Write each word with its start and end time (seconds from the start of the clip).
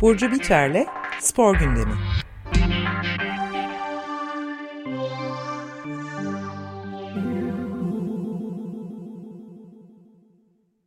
Burcu 0.00 0.32
Biterle 0.32 0.86
Spor 1.20 1.58
Gündemi. 1.58 1.94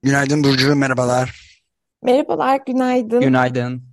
Günaydın 0.03 0.43
Burcu, 0.43 0.75
merhabalar. 0.75 1.61
Merhabalar, 2.03 2.59
günaydın. 2.67 3.21
Günaydın. 3.21 3.83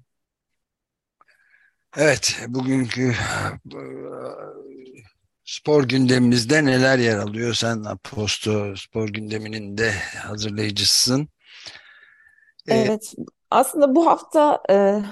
Evet, 1.96 2.40
bugünkü 2.48 3.14
spor 5.52 5.84
gündemimizde 5.88 6.64
neler 6.64 6.98
yer 6.98 7.18
alıyor? 7.18 7.54
Sen 7.54 7.84
Aposto 7.84 8.76
spor 8.76 9.08
gündeminin 9.08 9.78
de 9.78 9.92
hazırlayıcısın. 10.22 11.28
E, 12.68 12.74
evet, 12.74 13.14
aslında 13.50 13.94
bu 13.94 14.06
hafta 14.06 14.62
e, 14.70 15.02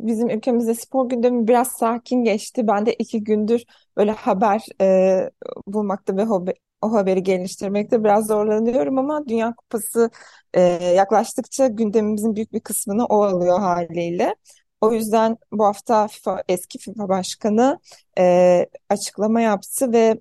bizim 0.00 0.30
ülkemizde 0.30 0.74
spor 0.74 1.08
gündemi 1.08 1.48
biraz 1.48 1.68
sakin 1.68 2.24
geçti. 2.24 2.66
Ben 2.66 2.86
de 2.86 2.94
iki 2.94 3.24
gündür 3.24 3.64
böyle 3.96 4.10
haber 4.10 4.66
e, 4.80 5.30
bulmakta 5.66 6.16
ve 6.16 6.24
hobi, 6.24 6.54
o 6.82 6.92
haberi 6.92 7.22
geliştirmekte 7.22 8.04
biraz 8.04 8.26
zorlanıyorum 8.26 8.98
ama 8.98 9.28
Dünya 9.28 9.54
Kupası 9.54 10.10
e, 10.54 10.60
yaklaştıkça 10.96 11.66
gündemimizin 11.66 12.36
büyük 12.36 12.52
bir 12.52 12.60
kısmını 12.60 13.04
o 13.06 13.22
alıyor 13.22 13.60
haliyle. 13.60 14.34
O 14.80 14.92
yüzden 14.92 15.36
bu 15.52 15.64
hafta 15.64 16.08
FIFA, 16.08 16.42
eski 16.48 16.78
FIFA 16.78 17.08
Başkanı 17.08 17.80
e, 18.18 18.66
açıklama 18.88 19.40
yaptı 19.40 19.92
ve 19.92 20.20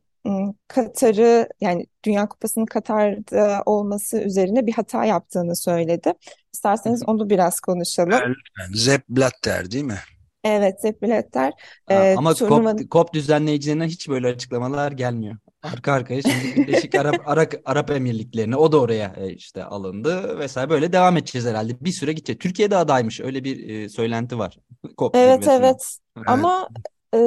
Katar'ı 0.67 1.49
yani 1.61 1.85
Dünya 2.03 2.27
Kupası'nın 2.27 2.65
Katar'da 2.65 3.63
olması 3.65 4.17
üzerine 4.21 4.67
bir 4.67 4.73
hata 4.73 5.05
yaptığını 5.05 5.55
söyledi. 5.55 6.13
İsterseniz 6.53 7.03
onu 7.07 7.29
biraz 7.29 7.59
konuşalım. 7.59 8.35
Sepp 8.75 9.09
Blatter 9.09 9.71
değil 9.71 9.83
mi? 9.83 9.99
Evet, 10.43 10.81
Sepp 10.81 11.01
Blatter. 11.01 11.53
E, 11.89 12.15
Ama 12.17 12.33
turnuva... 12.33 12.77
COP, 12.77 12.91
COP 12.91 13.13
düzenleyicilerine 13.13 13.85
hiç 13.85 14.09
böyle 14.09 14.27
açıklamalar 14.27 14.91
gelmiyor. 14.91 15.37
Arka 15.73 15.93
arkaya 15.93 16.21
şimdi 16.21 16.55
Birleşik 16.55 16.95
Arap, 16.95 17.21
Arap, 17.25 17.53
Arap 17.65 17.91
Emirlikleri'ne 17.91 18.55
o 18.55 18.71
da 18.71 18.81
oraya 18.81 19.13
e, 19.17 19.33
işte 19.33 19.63
alındı 19.63 20.39
vesaire 20.39 20.69
böyle 20.69 20.93
devam 20.93 21.17
edeceğiz 21.17 21.47
herhalde. 21.47 21.73
Bir 21.81 21.91
süre 21.91 22.13
gidecek. 22.13 22.39
Türkiye'de 22.39 22.77
adaymış 22.77 23.21
öyle 23.21 23.43
bir 23.43 23.69
e, 23.69 23.89
söylenti 23.89 24.39
var. 24.39 24.57
COP 24.97 25.15
evet 25.15 25.47
evet. 25.47 25.59
evet 25.59 25.97
ama 26.27 26.69
e, 27.13 27.19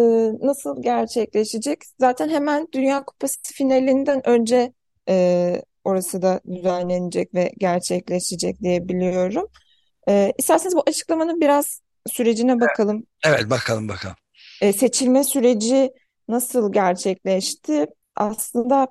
nasıl 0.42 0.82
gerçekleşecek? 0.82 1.78
Zaten 2.00 2.28
hemen 2.28 2.69
Dünya 2.72 3.05
Kupası 3.05 3.36
finalinden 3.44 4.28
önce 4.28 4.72
e, 5.08 5.62
orası 5.84 6.22
da 6.22 6.41
düzenlenecek 6.54 7.34
ve 7.34 7.52
gerçekleşecek 7.58 8.60
diye 8.62 8.88
biliyorum. 8.88 9.47
E, 10.08 10.32
isterseniz 10.38 10.77
bu 10.77 10.82
açıklamanın 10.86 11.41
biraz 11.41 11.80
sürecine 12.06 12.60
bakalım. 12.60 13.06
Evet 13.25 13.50
bakalım 13.50 13.88
bakalım. 13.88 14.16
E, 14.60 14.72
seçilme 14.72 15.25
süreci 15.25 15.91
nasıl 16.28 16.72
gerçekleşti? 16.72 17.86
Aslında 18.16 18.89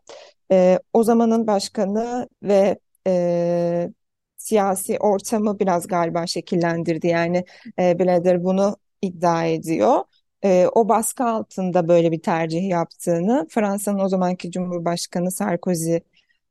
e, 0.52 0.80
o 0.94 1.04
zamanın 1.04 1.48
başkanı 1.48 2.30
ve 2.44 2.80
e, 3.08 3.90
siyasi 4.38 5.00
ortamı 5.00 5.60
biraz 5.60 5.88
galiba 5.88 6.28
şekillendirdi. 6.28 7.08
Yani 7.08 7.46
e, 7.80 8.00
Blatter 8.00 8.44
bunu 8.44 8.78
iddia 9.02 9.46
ediyor. 9.46 10.04
E, 10.44 10.68
o 10.74 10.90
baskı 10.90 11.24
altında 11.26 11.88
böyle 11.88 12.12
bir 12.12 12.22
tercih 12.22 12.70
yaptığını, 12.70 13.48
Fransa'nın 13.50 14.00
o 14.00 14.10
zamanki 14.10 14.52
Cumhurbaşkanı 14.52 15.32
Sarkozy 15.32 15.98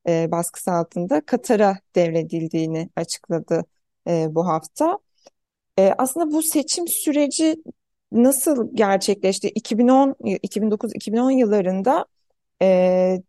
e, 0.09 0.31
baskısı 0.31 0.73
altında 0.73 1.21
Katar'a 1.27 1.79
devredildiğini 1.97 2.91
açıkladı 2.97 3.65
e, 4.09 4.27
bu 4.35 4.47
hafta. 4.49 4.99
E, 5.79 5.95
aslında 5.99 6.33
bu 6.33 6.43
seçim 6.43 6.89
süreci 6.89 7.57
nasıl 8.13 8.77
gerçekleşti? 8.77 9.49
2010, 9.49 10.17
2009-2010 10.43 11.31
yıllarında 11.31 12.07
e, 12.63 13.23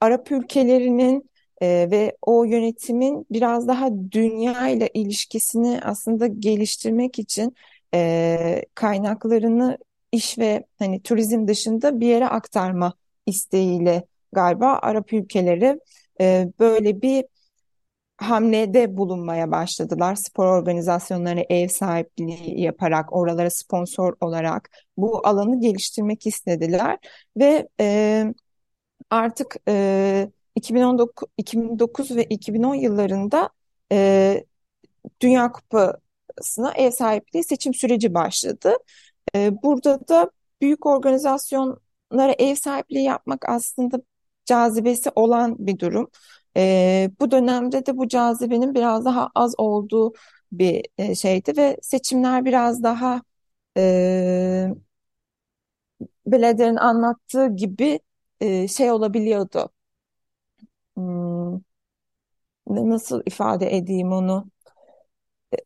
Arap 0.00 0.32
ülkelerinin 0.32 1.30
e, 1.62 1.88
ve 1.90 2.16
o 2.22 2.44
yönetimin 2.44 3.26
biraz 3.30 3.68
daha 3.68 3.88
dünya 4.12 4.68
ile 4.68 4.88
ilişkisini 4.94 5.80
aslında 5.84 6.26
geliştirmek 6.26 7.18
için 7.18 7.54
e, 7.94 8.64
kaynaklarını 8.74 9.78
iş 10.12 10.38
ve 10.38 10.64
hani 10.78 11.02
turizm 11.02 11.46
dışında 11.48 12.00
bir 12.00 12.06
yere 12.06 12.28
aktarma 12.28 12.92
isteğiyle 13.26 14.04
galiba 14.32 14.78
Arap 14.82 15.12
ülkeleri 15.12 15.80
e, 16.20 16.48
böyle 16.58 17.02
bir 17.02 17.24
hamlede 18.18 18.96
bulunmaya 18.96 19.50
başladılar. 19.50 20.14
Spor 20.14 20.46
organizasyonlarına 20.46 21.42
ev 21.48 21.68
sahipliği 21.68 22.60
yaparak, 22.60 23.12
oralara 23.12 23.50
sponsor 23.50 24.14
olarak 24.20 24.70
bu 24.96 25.26
alanı 25.26 25.60
geliştirmek 25.60 26.26
istediler 26.26 26.98
ve 27.36 27.68
e, 27.80 28.24
artık 29.10 29.56
e, 29.68 30.30
2019, 30.54 31.28
2009 31.38 32.16
ve 32.16 32.24
2010 32.24 32.74
yıllarında 32.74 33.50
e, 33.92 34.44
Dünya 35.20 35.52
Kupası'na 35.52 36.72
ev 36.76 36.90
sahipliği 36.90 37.44
seçim 37.44 37.74
süreci 37.74 38.14
başladı. 38.14 38.76
E, 39.34 39.62
burada 39.62 40.08
da 40.08 40.30
büyük 40.60 40.86
organizasyonlara 40.86 42.32
ev 42.38 42.54
sahipliği 42.54 43.04
yapmak 43.04 43.48
aslında 43.48 44.00
cazibesi 44.44 45.10
olan 45.14 45.56
bir 45.58 45.78
durum. 45.78 46.10
E, 46.56 47.10
bu 47.20 47.30
dönemde 47.30 47.86
de 47.86 47.96
bu 47.96 48.08
cazibenin 48.08 48.74
biraz 48.74 49.04
daha 49.04 49.30
az 49.34 49.54
olduğu 49.58 50.12
bir 50.52 50.86
e, 50.98 51.14
şeydi 51.14 51.56
ve 51.56 51.76
seçimler 51.82 52.44
biraz 52.44 52.82
daha 52.82 53.22
e, 53.76 54.68
Blader'in 56.26 56.76
anlattığı 56.76 57.46
gibi 57.56 58.00
e, 58.40 58.68
şey 58.68 58.90
olabiliyordu. 58.90 59.70
Hmm, 60.96 61.60
nasıl 62.66 63.22
ifade 63.26 63.76
edeyim 63.76 64.12
onu? 64.12 64.50
E, 65.52 65.56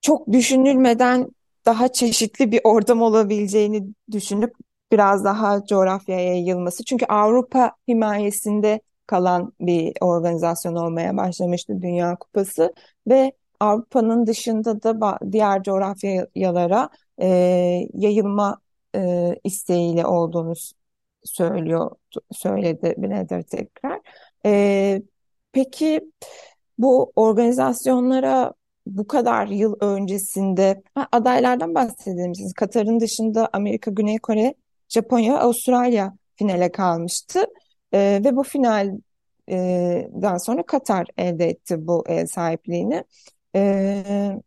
çok 0.00 0.32
düşünülmeden 0.32 1.28
daha 1.66 1.92
çeşitli 1.92 2.52
bir 2.52 2.60
ortam 2.64 3.02
olabileceğini 3.02 3.84
düşünüp 4.12 4.54
biraz 4.92 5.24
daha 5.24 5.64
coğrafyaya 5.66 6.24
yayılması. 6.34 6.84
Çünkü 6.84 7.06
Avrupa 7.06 7.72
himayesinde 7.88 8.80
kalan 9.10 9.52
bir 9.60 9.92
organizasyon 10.00 10.74
olmaya 10.74 11.16
başlamıştı 11.16 11.82
Dünya 11.82 12.16
Kupası 12.16 12.74
ve 13.08 13.32
Avrupa'nın 13.60 14.26
dışında 14.26 14.82
da 14.82 15.18
diğer 15.32 15.62
coğrafyalara 15.62 16.88
e, 17.22 17.26
yayılma 17.94 18.58
e, 18.96 19.34
isteğiyle 19.44 20.06
olduğunu 20.06 20.52
söylüyor 21.24 21.90
söyledi 22.32 22.94
Binader 22.98 23.42
tekrar. 23.42 24.00
E, 24.46 25.02
peki 25.52 26.00
bu 26.78 27.12
organizasyonlara 27.16 28.52
bu 28.86 29.06
kadar 29.06 29.46
yıl 29.46 29.76
öncesinde 29.80 30.82
ha, 30.94 31.08
adaylardan 31.12 31.74
bahsedelim. 31.74 32.32
Katar'ın 32.56 33.00
dışında 33.00 33.48
Amerika, 33.52 33.90
Güney 33.90 34.18
Kore, 34.18 34.54
Japonya, 34.88 35.38
Avustralya 35.38 36.14
finale 36.36 36.72
kalmıştı. 36.72 37.46
E, 37.92 38.20
ve 38.24 38.36
bu 38.36 38.42
finalden 38.42 39.00
sonra 40.38 40.62
Katar 40.66 41.06
elde 41.18 41.48
etti 41.48 41.86
bu 41.86 42.04
ev 42.08 42.26
sahipliğini. 42.26 43.04
E, 43.56 44.40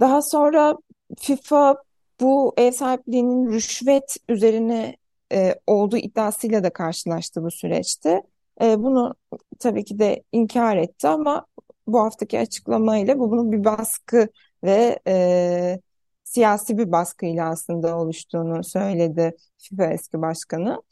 daha 0.00 0.22
sonra 0.22 0.76
FIFA 1.18 1.76
bu 2.20 2.54
ev 2.56 2.70
sahipliğinin 2.72 3.52
rüşvet 3.52 4.16
üzerine 4.28 4.96
e, 5.32 5.54
olduğu 5.66 5.96
iddiasıyla 5.96 6.64
da 6.64 6.70
karşılaştı 6.72 7.42
bu 7.42 7.50
süreçte. 7.50 8.22
E, 8.62 8.82
bunu 8.82 9.14
tabii 9.58 9.84
ki 9.84 9.98
de 9.98 10.22
inkar 10.32 10.76
etti 10.76 11.08
ama 11.08 11.46
bu 11.86 12.00
haftaki 12.00 12.38
açıklamayla 12.38 13.18
bu 13.18 13.30
bunun 13.30 13.52
bir 13.52 13.64
baskı 13.64 14.28
ve 14.64 14.98
e, 15.06 15.80
siyasi 16.24 16.78
bir 16.78 16.92
baskıyla 16.92 17.48
aslında 17.50 17.98
oluştuğunu 17.98 18.64
söyledi 18.64 19.36
FIFA 19.58 19.86
eski 19.92 20.22
başkanı. 20.22 20.82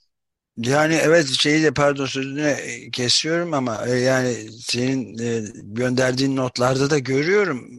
Yani 0.57 0.95
evet 0.95 1.29
şeyi 1.29 1.63
de 1.63 1.75
pardon 1.75 2.07
sözünü 2.07 2.57
kesiyorum 2.93 3.55
ama 3.55 3.87
e, 3.87 3.91
yani 3.91 4.35
senin 4.61 5.19
e, 5.19 5.45
gönderdiğin 5.63 6.37
notlarda 6.37 6.91
da 6.91 6.99
görüyorum. 6.99 7.71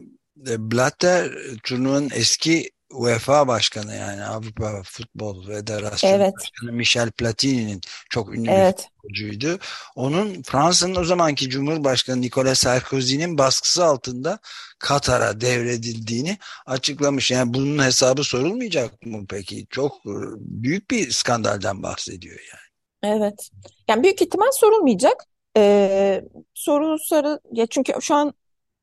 E, 0.48 0.70
Blatter 0.70 1.30
turnuvanın 1.62 2.10
eski 2.14 2.70
UEFA 2.90 3.48
Başkanı 3.48 3.96
yani 3.96 4.24
Avrupa 4.24 4.82
Futbol 4.82 5.46
Federasyonu 5.46 6.14
evet. 6.14 6.34
Başkanı 6.40 6.72
Michel 6.72 7.10
Platini'nin 7.10 7.80
çok 8.10 8.34
ünlü 8.34 8.50
evet. 8.50 8.78
bir 8.78 8.82
futbolcuydu. 8.82 9.58
Onun 9.96 10.42
Fransa'nın 10.42 10.96
o 10.96 11.04
zamanki 11.04 11.50
Cumhurbaşkanı 11.50 12.20
Nicolas 12.20 12.58
Sarkozy'nin 12.58 13.38
baskısı 13.38 13.84
altında 13.84 14.38
Katar'a 14.78 15.40
devredildiğini 15.40 16.38
açıklamış. 16.66 17.30
Yani 17.30 17.54
bunun 17.54 17.84
hesabı 17.84 18.24
sorulmayacak 18.24 19.06
mı 19.06 19.24
peki? 19.28 19.66
Çok 19.70 20.04
büyük 20.38 20.90
bir 20.90 21.10
skandalden 21.10 21.82
bahsediyor 21.82 22.38
yani. 22.52 22.65
Evet. 23.06 23.50
Yani 23.88 24.02
büyük 24.02 24.22
ihtimal 24.22 24.50
sorulmayacak. 24.52 25.24
Ee, 25.56 26.24
sorulursa 26.54 27.40
ya 27.52 27.66
çünkü 27.66 27.92
şu 28.00 28.14
an 28.14 28.34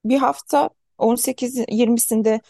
bir 0.06 0.18
hafta 0.18 0.70
18-20'sinde 0.98 2.42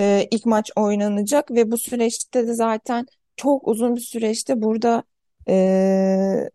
e, 0.00 0.28
ilk 0.30 0.46
maç 0.46 0.70
oynanacak 0.76 1.50
ve 1.50 1.70
bu 1.70 1.78
süreçte 1.78 2.46
de 2.46 2.54
zaten 2.54 3.06
çok 3.36 3.68
uzun 3.68 3.96
bir 3.96 4.00
süreçte 4.00 4.62
burada 4.62 5.02
e, 5.48 6.50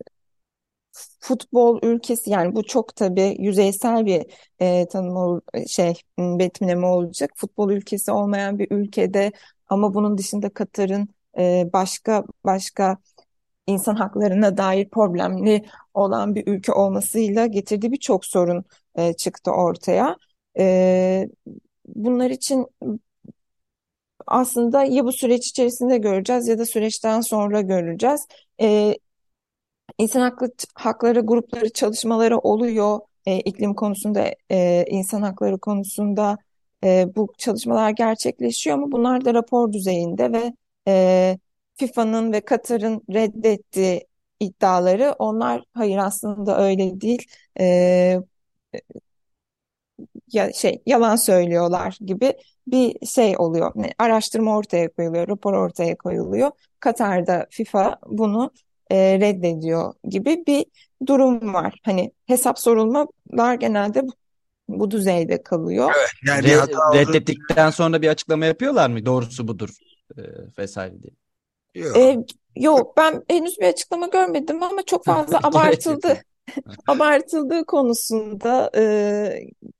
futbol 1.19 1.80
ülkesi 1.83 2.30
yani 2.30 2.56
bu 2.56 2.63
çok 2.63 2.95
tabii 2.95 3.36
yüzeysel 3.39 4.06
bir 4.06 4.25
e, 4.60 4.88
tanım 4.88 5.42
şey 5.68 5.94
betimleme 6.19 6.88
olacak. 6.88 7.31
Futbol 7.36 7.69
ülkesi 7.71 8.12
olmayan 8.12 8.60
bir 8.60 8.68
ülkede 8.71 9.31
ama 9.68 9.94
bunun 9.94 10.18
dışında 10.18 10.50
Katar'ın 10.50 11.10
e, 11.38 11.69
başka 11.74 12.24
başka 12.45 12.98
insan 13.67 13.95
haklarına 13.95 14.57
dair 14.57 14.89
problemli 14.89 15.65
olan 15.94 16.35
bir 16.35 16.47
ülke 16.47 16.73
olmasıyla 16.73 17.45
getirdiği 17.45 17.91
birçok 17.91 18.25
sorun 18.25 18.65
e, 18.95 19.13
çıktı 19.13 19.51
ortaya. 19.51 20.17
E, 20.59 21.27
bunlar 21.85 22.29
için 22.29 22.67
aslında 24.27 24.83
ya 24.83 25.06
bu 25.06 25.12
süreç 25.12 25.47
içerisinde 25.47 25.97
göreceğiz 25.97 26.47
ya 26.47 26.59
da 26.59 26.65
süreçten 26.65 27.21
sonra 27.21 27.62
göreceğiz. 27.62 28.27
E, 28.62 28.95
İnsan 29.97 30.21
haklı, 30.21 30.51
hakları 30.75 31.19
grupları 31.19 31.73
çalışmaları 31.73 32.38
oluyor. 32.39 33.00
E, 33.25 33.39
iklim 33.39 33.73
konusunda, 33.73 34.31
e, 34.51 34.85
insan 34.89 35.21
hakları 35.21 35.57
konusunda 35.59 36.38
e, 36.83 37.06
bu 37.15 37.33
çalışmalar 37.38 37.89
gerçekleşiyor 37.89 38.77
ama 38.77 38.91
bunlar 38.91 39.25
da 39.25 39.33
rapor 39.33 39.73
düzeyinde 39.73 40.31
ve 40.31 40.53
e, 40.88 41.38
FIFA'nın 41.77 42.33
ve 42.33 42.42
Katar'ın 42.42 43.01
reddettiği 43.13 44.07
iddiaları 44.39 45.16
onlar 45.19 45.63
hayır 45.74 45.98
aslında 45.98 46.63
öyle 46.63 47.01
değil. 47.01 47.27
E, 47.60 48.19
ya 50.31 50.54
şey 50.54 50.81
yalan 50.86 51.16
söylüyorlar 51.16 51.98
gibi 52.06 52.33
bir 52.68 53.06
şey 53.06 53.38
oluyor. 53.38 53.72
Yani 53.75 53.94
araştırma 53.98 54.57
ortaya 54.57 54.89
koyuluyor, 54.89 55.27
rapor 55.27 55.54
ortaya 55.54 55.95
koyuluyor. 55.98 56.51
Katar'da 56.80 57.48
FIFA 57.50 57.98
bunu 58.07 58.51
e, 58.92 59.19
reddediyor 59.19 59.94
gibi 60.10 60.44
bir 60.48 60.66
durum 61.07 61.54
var. 61.54 61.80
Hani 61.83 62.12
hesap 62.25 62.60
sorulmalar 62.60 63.56
genelde 63.60 64.07
bu, 64.07 64.12
bu 64.68 64.92
düzeyde 64.92 65.44
kalıyor. 65.44 65.92
Evet, 65.98 66.10
yani 66.28 66.45
bir 66.45 66.50
Re- 66.50 66.56
hata 66.56 66.89
olduğunu 66.89 67.00
reddettikten 67.00 67.69
sonra 67.69 68.01
bir 68.01 68.07
açıklama 68.07 68.45
yapıyorlar 68.45 68.89
mı? 68.89 69.06
Doğrusu 69.06 69.48
budur 69.48 69.69
e, 70.18 70.21
vesaire 70.57 71.01
diye. 71.01 71.13
Yok. 71.75 71.98
E, 71.98 72.18
yok 72.56 72.98
ben 72.98 73.24
henüz 73.30 73.60
bir 73.60 73.66
açıklama 73.66 74.07
görmedim 74.07 74.63
ama 74.63 74.81
çok 74.86 75.06
fazla 75.06 75.39
abartıldı. 75.44 76.18
abartıldığı 76.88 77.66
konusunda 77.66 78.72
e, 78.75 78.83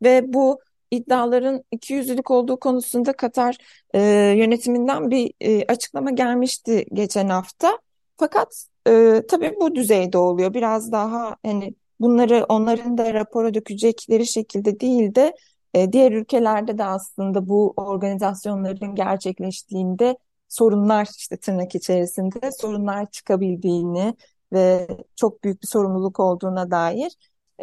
ve 0.04 0.34
bu 0.34 0.60
iddiaların 0.92 1.64
ikiyüzlülük 1.72 2.32
olduğu 2.32 2.60
konusunda 2.60 3.14
Katar 3.14 3.58
e, 3.94 4.02
yönetiminden 4.38 5.12
bir 5.12 5.34
e, 5.42 5.66
açıklama 5.66 6.12
gelmişti 6.12 6.86
geçen 6.94 7.28
hafta. 7.28 7.80
Fakat 8.18 8.66
e, 8.88 9.22
tabii 9.30 9.56
bu 9.62 9.76
düzeyde 9.76 10.18
oluyor. 10.18 10.54
Biraz 10.54 10.92
daha 10.92 11.36
hani 11.46 11.76
bunları 12.00 12.46
onların 12.50 12.98
da 12.98 13.14
rapora 13.14 13.54
dökecekleri 13.54 14.28
şekilde 14.28 14.80
değil 14.80 15.16
de 15.16 15.36
e, 15.74 15.92
diğer 15.92 16.12
ülkelerde 16.12 16.78
de 16.78 16.84
aslında 16.84 17.50
bu 17.50 17.74
organizasyonların 17.78 18.96
gerçekleştiğinde 18.96 20.18
sorunlar 20.50 21.08
işte 21.18 21.38
tırnak 21.38 21.76
içerisinde 21.76 22.52
sorunlar 22.52 23.12
çıkabildiğini 23.12 24.16
ve 24.54 24.88
çok 25.16 25.44
büyük 25.44 25.62
bir 25.64 25.68
sorumluluk 25.68 26.20
olduğuna 26.20 26.72
dair 26.72 27.12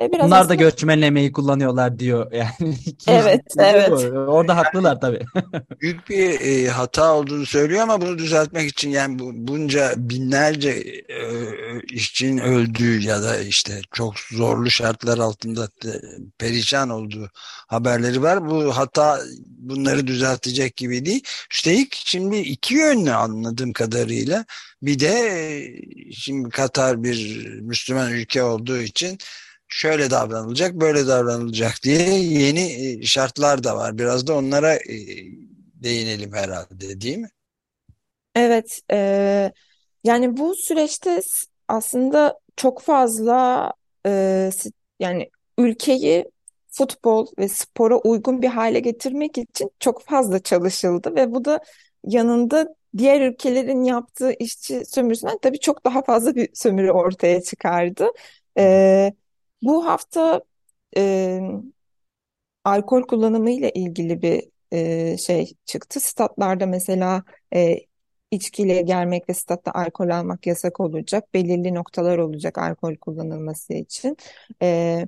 e, 0.00 0.12
biraz 0.12 0.26
Bunlar 0.26 0.30
da 0.30 0.40
aslında 0.40 0.54
göçmenlemeyi 0.54 1.32
kullanıyorlar 1.32 1.98
diyor. 1.98 2.32
Yani 2.32 2.76
evet 3.08 3.40
evet 3.58 3.90
Orada 4.12 4.56
haklılar 4.56 5.00
tabii. 5.00 5.24
büyük 5.80 6.08
bir 6.08 6.40
e, 6.40 6.68
hata 6.68 7.14
olduğunu 7.14 7.46
söylüyor 7.46 7.82
ama 7.82 8.00
bunu 8.00 8.18
düzeltmek 8.18 8.68
için 8.70 8.90
yani 8.90 9.18
bu, 9.18 9.30
bunca 9.34 9.94
binlerce 9.96 10.70
e, 11.08 11.20
işçinin 11.90 12.38
öldüğü 12.38 13.00
ya 13.00 13.22
da 13.22 13.38
işte 13.38 13.80
çok 13.92 14.18
zorlu 14.18 14.70
şartlar 14.70 15.18
altında 15.18 15.68
de, 15.84 16.02
perişan 16.38 16.90
olduğu 16.90 17.30
haberleri 17.68 18.22
var. 18.22 18.50
Bu 18.50 18.76
hata 18.76 19.20
bunları 19.46 20.06
düzeltecek 20.06 20.76
gibi 20.76 21.04
değil. 21.04 21.24
Üstelik 21.50 22.02
şimdi 22.04 22.36
iki 22.36 22.74
yönlü 22.74 23.12
anladığım 23.12 23.72
kadarıyla 23.72 24.44
bir 24.82 24.98
de 24.98 25.08
e, 25.08 26.12
şimdi 26.12 26.48
Katar 26.48 27.02
bir 27.02 27.48
Müslüman 27.60 28.12
ülke 28.12 28.42
olduğu 28.42 28.78
için 28.78 29.18
şöyle 29.72 30.10
davranılacak, 30.10 30.74
böyle 30.74 31.06
davranılacak 31.06 31.74
diye 31.82 32.08
yeni 32.18 32.60
e, 33.00 33.02
şartlar 33.02 33.64
da 33.64 33.76
var. 33.76 33.98
Biraz 33.98 34.26
da 34.26 34.36
onlara 34.36 34.74
e, 34.74 34.96
değinelim 35.74 36.32
herhalde, 36.32 37.00
değil 37.00 37.18
mi? 37.18 37.28
evet 38.34 38.80
e, 38.92 39.52
yani 40.04 40.36
bu 40.36 40.54
süreçte 40.54 41.20
aslında 41.68 42.40
çok 42.56 42.80
fazla 42.82 43.72
e, 44.06 44.50
yani 45.00 45.30
ülkeyi 45.58 46.30
futbol 46.68 47.26
ve 47.38 47.48
spora 47.48 47.96
uygun 47.98 48.42
bir 48.42 48.48
hale 48.48 48.80
getirmek 48.80 49.38
için 49.38 49.70
çok 49.80 50.02
fazla 50.04 50.38
çalışıldı 50.42 51.14
ve 51.16 51.32
bu 51.32 51.44
da 51.44 51.60
yanında 52.06 52.74
diğer 52.98 53.20
ülkelerin 53.20 53.82
yaptığı 53.84 54.32
işçi 54.38 54.84
sömürüsünden 54.86 55.38
tabii 55.42 55.60
çok 55.60 55.84
daha 55.84 56.02
fazla 56.02 56.34
bir 56.34 56.48
sömürü 56.54 56.90
ortaya 56.90 57.42
çıkardı. 57.42 58.08
E, 58.58 59.12
bu 59.62 59.86
hafta 59.86 60.42
e, 60.96 61.40
alkol 62.64 63.02
kullanımı 63.02 63.50
ile 63.50 63.70
ilgili 63.70 64.22
bir 64.22 64.42
e, 64.72 65.16
şey 65.18 65.52
çıktı. 65.64 66.00
Statlarda 66.00 66.66
mesela 66.66 67.22
e, 67.54 67.76
içkiyle 68.30 68.82
gelmek 68.82 69.28
ve 69.28 69.34
statta 69.34 69.72
alkol 69.74 70.08
almak 70.08 70.46
yasak 70.46 70.80
olacak. 70.80 71.34
Belirli 71.34 71.74
noktalar 71.74 72.18
olacak 72.18 72.58
alkol 72.58 72.96
kullanılması 72.96 73.72
için. 73.72 74.16
E, 74.62 75.06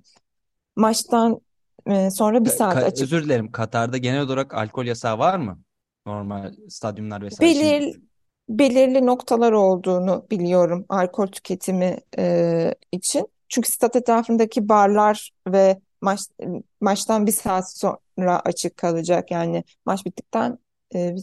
maçtan 0.76 1.40
e, 1.86 2.10
sonra 2.10 2.44
bir 2.44 2.50
saat 2.50 2.76
Ka- 2.76 2.84
açık. 2.84 3.02
özür 3.04 3.24
dilerim. 3.24 3.52
Katar'da 3.52 3.98
genel 3.98 4.20
olarak 4.20 4.54
alkol 4.54 4.84
yasağı 4.84 5.18
var 5.18 5.38
mı? 5.38 5.58
Normal 6.06 6.52
stadyumlar 6.68 7.22
vesaire. 7.22 7.54
Belir, 7.54 8.00
belirli 8.48 9.06
noktalar 9.06 9.52
olduğunu 9.52 10.26
biliyorum 10.30 10.86
alkol 10.88 11.26
tüketimi 11.26 11.98
e, 12.18 12.74
için. 12.92 13.28
Çünkü 13.54 13.70
stat 13.70 13.96
etrafındaki 13.96 14.68
barlar 14.68 15.30
ve 15.48 15.78
maç 16.00 16.20
maçtan 16.80 17.26
bir 17.26 17.32
saat 17.32 17.78
sonra 17.78 18.40
açık 18.44 18.76
kalacak. 18.76 19.30
Yani 19.30 19.64
maç 19.86 20.06
bittikten 20.06 20.58
e, 20.94 21.14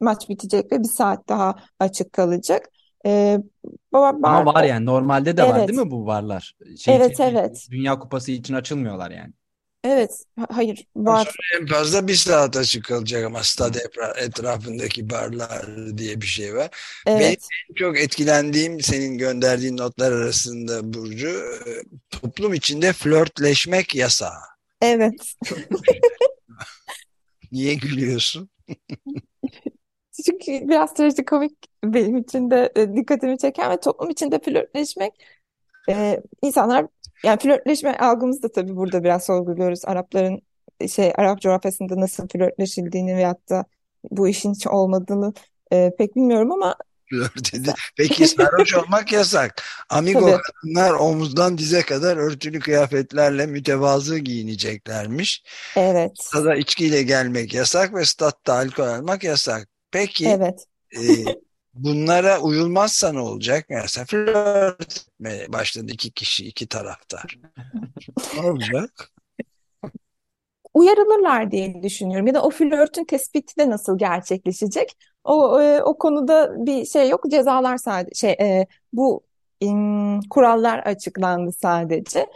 maç 0.00 0.28
bitecek 0.28 0.72
ve 0.72 0.78
bir 0.78 0.88
saat 0.88 1.28
daha 1.28 1.54
açık 1.80 2.12
kalacak. 2.12 2.68
E, 3.06 3.38
bar, 3.92 4.22
bar- 4.22 4.40
ama 4.40 4.54
var 4.54 4.64
yani 4.64 4.86
normalde 4.86 5.36
de 5.36 5.42
var 5.42 5.68
değil 5.68 5.68
evet, 5.68 5.86
mi 5.86 5.90
bu 5.90 6.06
barlar? 6.06 6.54
Şey 6.78 6.96
evet, 6.96 7.12
için, 7.12 7.24
evet, 7.24 7.66
Dünya 7.70 7.98
Kupası 7.98 8.32
için 8.32 8.54
açılmıyorlar 8.54 9.10
yani. 9.10 9.32
Evet. 9.86 10.24
Ha- 10.38 10.46
Hayır, 10.50 10.86
var. 10.96 11.24
sonra 11.24 11.60
en 11.62 11.66
fazla 11.66 12.08
bir 12.08 12.14
saat 12.14 12.56
açık 12.56 12.84
kalacak 12.84 13.24
ama 13.24 13.42
stad 13.42 13.74
etra- 13.74 14.18
etrafındaki 14.20 15.10
barlar 15.10 15.66
diye 15.98 16.20
bir 16.20 16.26
şey 16.26 16.54
var. 16.54 16.70
Benim 17.14 17.26
Evet, 17.28 17.48
en 17.70 17.74
çok 17.74 17.98
etkilendiğim 18.00 18.80
senin 18.80 19.18
gönderdiğin 19.18 19.76
notlar 19.76 20.12
arasında 20.12 20.94
Burcu, 20.94 21.28
e, 21.28 21.82
toplum 22.10 22.54
içinde 22.54 22.92
flörtleşmek 22.92 23.94
yasağı. 23.94 24.40
evet. 24.80 25.34
Niye 27.52 27.74
gülüyorsun? 27.74 28.50
Çünkü 30.26 30.68
biraz 30.68 30.94
trajikomik 30.94 31.52
benim 31.84 32.16
için 32.16 32.50
de 32.50 32.72
e, 32.76 32.96
dikkatimi 32.96 33.38
çeken 33.38 33.70
ve 33.70 33.80
toplum 33.80 34.10
içinde 34.10 34.38
flörtleşmek 34.38 35.12
e, 35.90 36.22
insanlar 36.42 36.86
yani 37.24 37.38
flörtleşme 37.38 37.96
algımızı 37.96 38.42
da 38.42 38.52
tabii 38.52 38.76
burada 38.76 39.04
biraz 39.04 39.26
sorguluyoruz. 39.26 39.80
Arapların 39.84 40.42
şey 40.88 41.12
Arap 41.16 41.40
coğrafyasında 41.40 42.00
nasıl 42.00 42.28
flörtleşildiğini 42.28 43.16
veyahut 43.16 43.48
da 43.50 43.64
bu 44.10 44.28
işin 44.28 44.54
hiç 44.54 44.66
olmadığını 44.66 45.32
e, 45.72 45.92
pek 45.98 46.16
bilmiyorum 46.16 46.52
ama 46.52 46.76
Peki 47.96 48.26
sarhoş 48.28 48.74
olmak 48.76 49.12
yasak. 49.12 49.62
Amigo 49.90 50.20
tabii 50.20 50.42
kadınlar 50.42 50.90
omuzdan 50.90 51.58
dize 51.58 51.82
kadar 51.82 52.16
örtülü 52.16 52.60
kıyafetlerle 52.60 53.46
mütevazı 53.46 54.18
giyineceklermiş. 54.18 55.42
evet 55.76 56.12
Stada 56.20 56.56
içkiyle 56.56 57.02
gelmek 57.02 57.54
yasak 57.54 57.94
ve 57.94 58.04
statta 58.04 58.54
alkol 58.54 58.86
almak 58.86 59.24
yasak. 59.24 59.68
Peki 59.90 60.28
evet 60.28 60.66
e, 60.96 61.00
bunlara 61.76 62.40
uyulmazsa 62.40 63.12
ne 63.12 63.20
olacak? 63.20 63.66
Mesela 63.68 64.04
flört 64.04 64.82
etmeye 64.82 65.52
başladı 65.52 65.92
iki 65.92 66.10
kişi, 66.10 66.46
iki 66.46 66.66
taraftar. 66.66 67.38
Ne 68.34 68.50
olacak? 68.50 69.12
uyarılırlar 70.76 71.50
diye 71.50 71.82
düşünüyorum. 71.82 72.26
Ya 72.26 72.34
da 72.34 72.42
o 72.42 72.50
flörtün 72.50 73.04
tespiti 73.04 73.56
de 73.56 73.70
nasıl 73.70 73.98
gerçekleşecek? 73.98 74.96
O 75.24 75.60
e, 75.60 75.82
o 75.82 75.98
konuda 75.98 76.66
bir 76.66 76.84
şey 76.84 77.08
yok. 77.08 77.24
Cezalar 77.30 77.76
sadece 77.78 78.14
şey 78.14 78.30
e, 78.30 78.66
bu 78.92 79.22
in, 79.60 80.20
kurallar 80.30 80.78
açıklandı 80.78 81.52
sadece. 81.52 82.26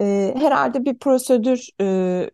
E, 0.00 0.34
herhalde 0.38 0.84
bir 0.84 0.98
prosedür 0.98 1.68
e, 1.80 2.30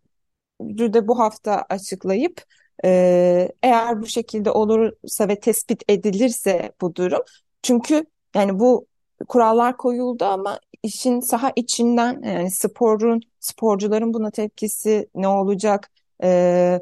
de 0.94 1.08
bu 1.08 1.18
hafta 1.18 1.66
açıklayıp 1.68 2.42
e, 2.84 3.48
eğer 3.62 4.02
bu 4.02 4.06
şekilde 4.06 4.50
olursa 4.50 5.28
ve 5.28 5.40
tespit 5.40 5.82
edilirse 5.88 6.72
bu 6.80 6.94
durum 6.94 7.22
çünkü 7.62 8.06
yani 8.34 8.58
bu 8.58 8.86
kurallar 9.28 9.76
koyuldu 9.76 10.24
ama 10.24 10.60
işin 10.82 11.20
saha 11.20 11.52
içinden 11.56 12.22
yani 12.22 12.50
sporun 12.50 13.20
sporcuların 13.40 14.14
buna 14.14 14.30
tepkisi 14.30 15.08
ne 15.14 15.28
olacak? 15.28 15.90
E, 16.22 16.80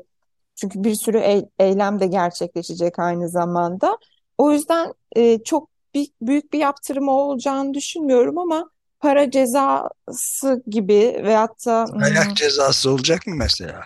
çünkü 0.54 0.84
bir 0.84 0.94
sürü 0.94 1.18
e 1.18 1.48
eylem 1.58 2.00
de 2.00 2.06
gerçekleşecek 2.06 2.98
aynı 2.98 3.28
zamanda. 3.28 3.98
O 4.38 4.52
yüzden 4.52 4.92
e, 5.16 5.42
çok 5.44 5.68
bir, 5.94 6.08
büyük 6.20 6.52
bir 6.52 6.58
yaptırım 6.58 7.08
olacağını 7.08 7.74
düşünmüyorum 7.74 8.38
ama 8.38 8.70
para 9.00 9.30
cezası 9.30 10.62
gibi 10.66 11.20
veyahut 11.24 11.66
da 11.66 11.86
ayak 12.02 12.26
hmm, 12.26 12.34
cezası 12.34 12.90
olacak 12.90 13.26
mı 13.26 13.34
mesela? 13.36 13.84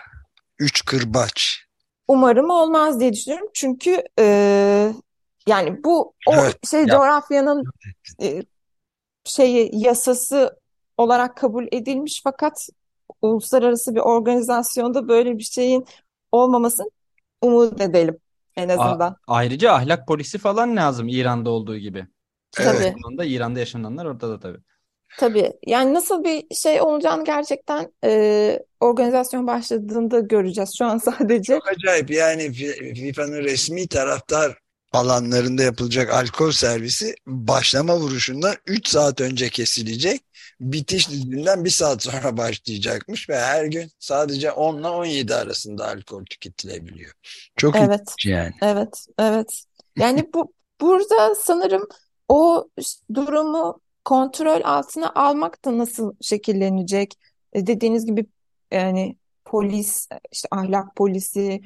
Üç 0.59 0.85
kırbaç. 0.85 1.68
Umarım 2.09 2.49
olmaz 2.49 2.99
diye 2.99 3.13
düşünüyorum. 3.13 3.47
Çünkü 3.53 4.03
e, 4.19 4.25
yani 5.47 5.83
bu 5.83 6.13
o 6.27 6.33
evet, 6.33 6.67
şey 6.67 6.79
ya. 6.79 6.87
coğrafyanın 6.87 7.63
e, 8.21 8.43
şeyi 9.23 9.69
yasası 9.73 10.59
olarak 10.97 11.37
kabul 11.37 11.67
edilmiş 11.71 12.21
fakat 12.23 12.69
uluslararası 13.21 13.95
bir 13.95 13.99
organizasyonda 13.99 15.07
böyle 15.07 15.37
bir 15.37 15.43
şeyin 15.43 15.85
olmamasını 16.31 16.89
umut 17.41 17.81
edelim 17.81 18.17
en 18.55 18.69
azından. 18.69 19.15
A 19.27 19.35
ayrıca 19.35 19.73
ahlak 19.73 20.07
polisi 20.07 20.37
falan 20.37 20.75
lazım 20.75 21.07
İran'da 21.07 21.49
olduğu 21.49 21.77
gibi. 21.77 22.07
Tabii. 22.51 22.77
Evet. 22.77 22.95
İran'da 23.23 23.59
yaşananlar 23.59 24.05
ortada 24.05 24.39
tabii. 24.39 24.59
Tabii 25.17 25.53
yani 25.67 25.93
nasıl 25.93 26.23
bir 26.23 26.55
şey 26.55 26.81
olacağını 26.81 27.25
gerçekten 27.25 27.93
e, 28.03 28.59
organizasyon 28.79 29.47
başladığında 29.47 30.19
göreceğiz. 30.19 30.71
Şu 30.77 30.85
an 30.85 30.97
sadece 31.19 31.53
Çok 31.53 31.67
acayip 31.67 32.11
yani 32.11 32.53
FIFA'nın 32.93 33.43
resmi 33.43 33.87
taraftar 33.87 34.57
alanlarında 34.91 35.63
yapılacak 35.63 36.13
alkol 36.13 36.51
servisi 36.51 37.15
başlama 37.27 37.97
vuruşundan 37.97 38.55
3 38.67 38.87
saat 38.87 39.21
önce 39.21 39.49
kesilecek. 39.49 40.21
Bitiş 40.59 41.09
dizinden 41.09 41.65
1 41.65 41.69
saat 41.69 42.03
sonra 42.03 42.37
başlayacakmış 42.37 43.29
ve 43.29 43.39
her 43.39 43.65
gün 43.65 43.91
sadece 43.99 44.51
10 44.51 44.79
ile 44.79 44.87
17 44.87 45.35
arasında 45.35 45.87
alkol 45.87 46.25
tüketilebiliyor. 46.25 47.11
Çok 47.57 47.75
evet, 47.75 48.13
yani. 48.25 48.53
Evet, 48.61 49.05
evet. 49.19 49.63
Yani 49.97 50.29
bu 50.33 50.53
burada 50.81 51.35
sanırım 51.35 51.87
o 52.27 52.69
durumu 53.13 53.81
kontrol 54.09 54.61
altına 54.63 55.11
almak 55.15 55.65
da 55.65 55.77
nasıl 55.77 56.13
şekillenecek? 56.21 57.13
E, 57.53 57.67
dediğiniz 57.67 58.05
gibi 58.05 58.25
yani 58.71 59.15
polis, 59.45 60.07
işte 60.31 60.47
ahlak 60.51 60.95
polisi, 60.95 61.61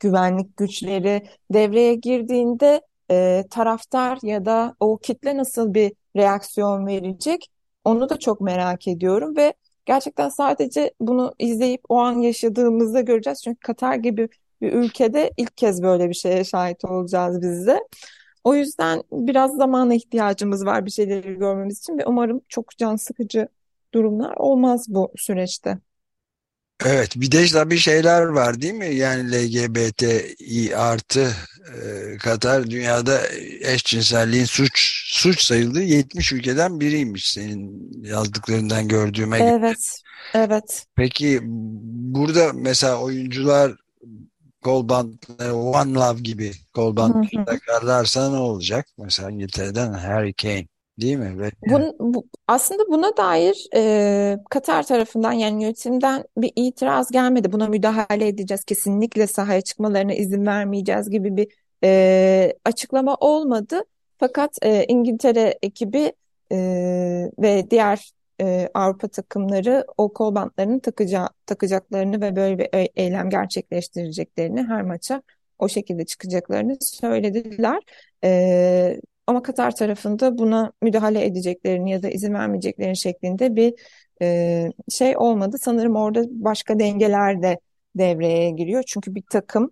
güvenlik 0.00 0.56
güçleri 0.56 1.28
devreye 1.52 1.94
girdiğinde 1.94 2.80
e, 3.10 3.44
taraftar 3.50 4.18
ya 4.22 4.44
da 4.44 4.76
o 4.80 4.98
kitle 4.98 5.36
nasıl 5.36 5.74
bir 5.74 5.92
reaksiyon 6.16 6.86
verecek? 6.86 7.48
Onu 7.84 8.08
da 8.08 8.18
çok 8.18 8.40
merak 8.40 8.88
ediyorum 8.88 9.36
ve 9.36 9.54
gerçekten 9.86 10.28
sadece 10.28 10.92
bunu 11.00 11.34
izleyip 11.38 11.80
o 11.88 11.98
an 11.98 12.18
yaşadığımızda 12.18 13.00
göreceğiz. 13.00 13.42
Çünkü 13.44 13.60
Katar 13.60 13.94
gibi 13.94 14.28
bir 14.60 14.72
ülkede 14.72 15.30
ilk 15.36 15.56
kez 15.56 15.82
böyle 15.82 16.08
bir 16.08 16.14
şeye 16.14 16.44
şahit 16.44 16.84
olacağız 16.84 17.42
biz 17.42 17.66
de. 17.66 17.80
O 18.46 18.54
yüzden 18.54 19.02
biraz 19.12 19.56
zamana 19.56 19.94
ihtiyacımız 19.94 20.66
var 20.66 20.86
bir 20.86 20.90
şeyleri 20.90 21.38
görmemiz 21.38 21.78
için 21.78 21.98
ve 21.98 22.06
umarım 22.06 22.40
çok 22.48 22.78
can 22.78 22.96
sıkıcı 22.96 23.48
durumlar 23.94 24.36
olmaz 24.36 24.86
bu 24.88 25.12
süreçte. 25.16 25.78
Evet 26.86 27.16
bir 27.16 27.32
de 27.32 27.46
tabii 27.46 27.78
şeyler 27.78 28.22
var 28.22 28.60
değil 28.60 28.74
mi? 28.74 28.94
Yani 28.94 29.32
LGBTİ 29.32 30.76
artı 30.76 31.32
e, 31.74 32.16
Katar 32.16 32.70
dünyada 32.70 33.20
eşcinselliğin 33.60 34.44
suç 34.44 35.02
suç 35.06 35.44
sayıldığı 35.44 35.82
70 35.82 36.32
ülkeden 36.32 36.80
biriymiş 36.80 37.30
senin 37.30 37.92
yazdıklarından 38.02 38.88
gördüğüme 38.88 39.38
göre. 39.38 39.48
Evet, 39.48 40.02
evet. 40.34 40.86
Peki 40.96 41.40
burada 42.14 42.52
mesela 42.54 43.00
oyuncular 43.00 43.85
kol 44.66 44.88
bantları 44.88 45.56
One 45.56 45.94
Love 45.94 46.20
gibi 46.20 46.52
kol 46.74 46.96
bantları 46.96 47.44
takarlarsa 47.44 48.30
ne 48.30 48.36
olacak? 48.36 48.86
Mesela 48.98 49.30
İngiltere'den 49.30 49.92
Harry 49.92 50.32
Kane 50.32 50.66
değil 51.00 51.16
mi? 51.16 51.38
Ve 51.38 51.50
Bun, 51.70 51.96
bu, 52.00 52.26
aslında 52.48 52.82
buna 52.88 53.16
dair 53.16 53.66
e, 53.74 54.38
Katar 54.50 54.82
tarafından 54.82 55.32
yani 55.32 55.62
yönetimden 55.62 56.24
bir 56.36 56.52
itiraz 56.56 57.10
gelmedi. 57.10 57.52
Buna 57.52 57.68
müdahale 57.68 58.28
edeceğiz, 58.28 58.64
kesinlikle 58.64 59.26
sahaya 59.26 59.60
çıkmalarına 59.60 60.14
izin 60.14 60.46
vermeyeceğiz 60.46 61.10
gibi 61.10 61.36
bir 61.36 61.48
e, 61.84 62.52
açıklama 62.64 63.14
olmadı. 63.14 63.82
Fakat 64.18 64.58
e, 64.62 64.84
İngiltere 64.88 65.58
ekibi 65.62 66.12
e, 66.52 66.56
ve 67.38 67.70
diğer 67.70 68.12
e, 68.40 68.68
Avrupa 68.74 69.08
takımları 69.08 69.86
o 69.96 70.12
kol 70.12 70.34
bantlarını 70.34 70.80
takacağı, 70.80 71.28
takacaklarını 71.46 72.20
ve 72.20 72.36
böyle 72.36 72.58
bir 72.58 72.68
eylem 72.96 73.30
gerçekleştireceklerini 73.30 74.62
her 74.62 74.82
maça 74.82 75.22
o 75.58 75.68
şekilde 75.68 76.04
çıkacaklarını 76.06 76.76
söylediler. 76.80 77.82
E, 78.24 79.00
ama 79.26 79.42
Katar 79.42 79.76
tarafında 79.76 80.38
buna 80.38 80.72
müdahale 80.82 81.24
edeceklerini 81.24 81.90
ya 81.90 82.02
da 82.02 82.08
izin 82.10 82.34
vermeyeceklerini 82.34 82.96
şeklinde 82.96 83.56
bir 83.56 83.74
e, 84.22 84.72
şey 84.88 85.16
olmadı. 85.16 85.56
Sanırım 85.60 85.96
orada 85.96 86.24
başka 86.30 86.78
dengeler 86.78 87.42
de 87.42 87.58
devreye 87.94 88.50
giriyor. 88.50 88.82
Çünkü 88.86 89.14
bir 89.14 89.22
takım 89.30 89.70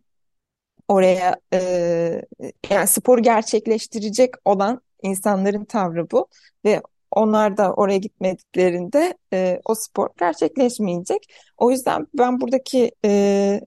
oraya 0.88 1.37
e, 1.52 2.23
yani 2.71 2.87
sporu 2.87 3.23
gerçekleştirecek 3.23 4.35
olan 4.44 4.80
insanların 5.02 5.64
tavrı 5.64 6.11
bu 6.11 6.28
ve 6.64 6.83
onlar 7.14 7.56
da 7.56 7.73
oraya 7.75 7.99
gitmediklerinde 7.99 9.14
e, 9.33 9.61
o 9.64 9.75
spor 9.75 10.09
gerçekleşmeyecek. 10.18 11.35
O 11.59 11.71
yüzden 11.71 12.06
ben 12.14 12.40
buradaki 12.40 12.92
e, 13.04 13.61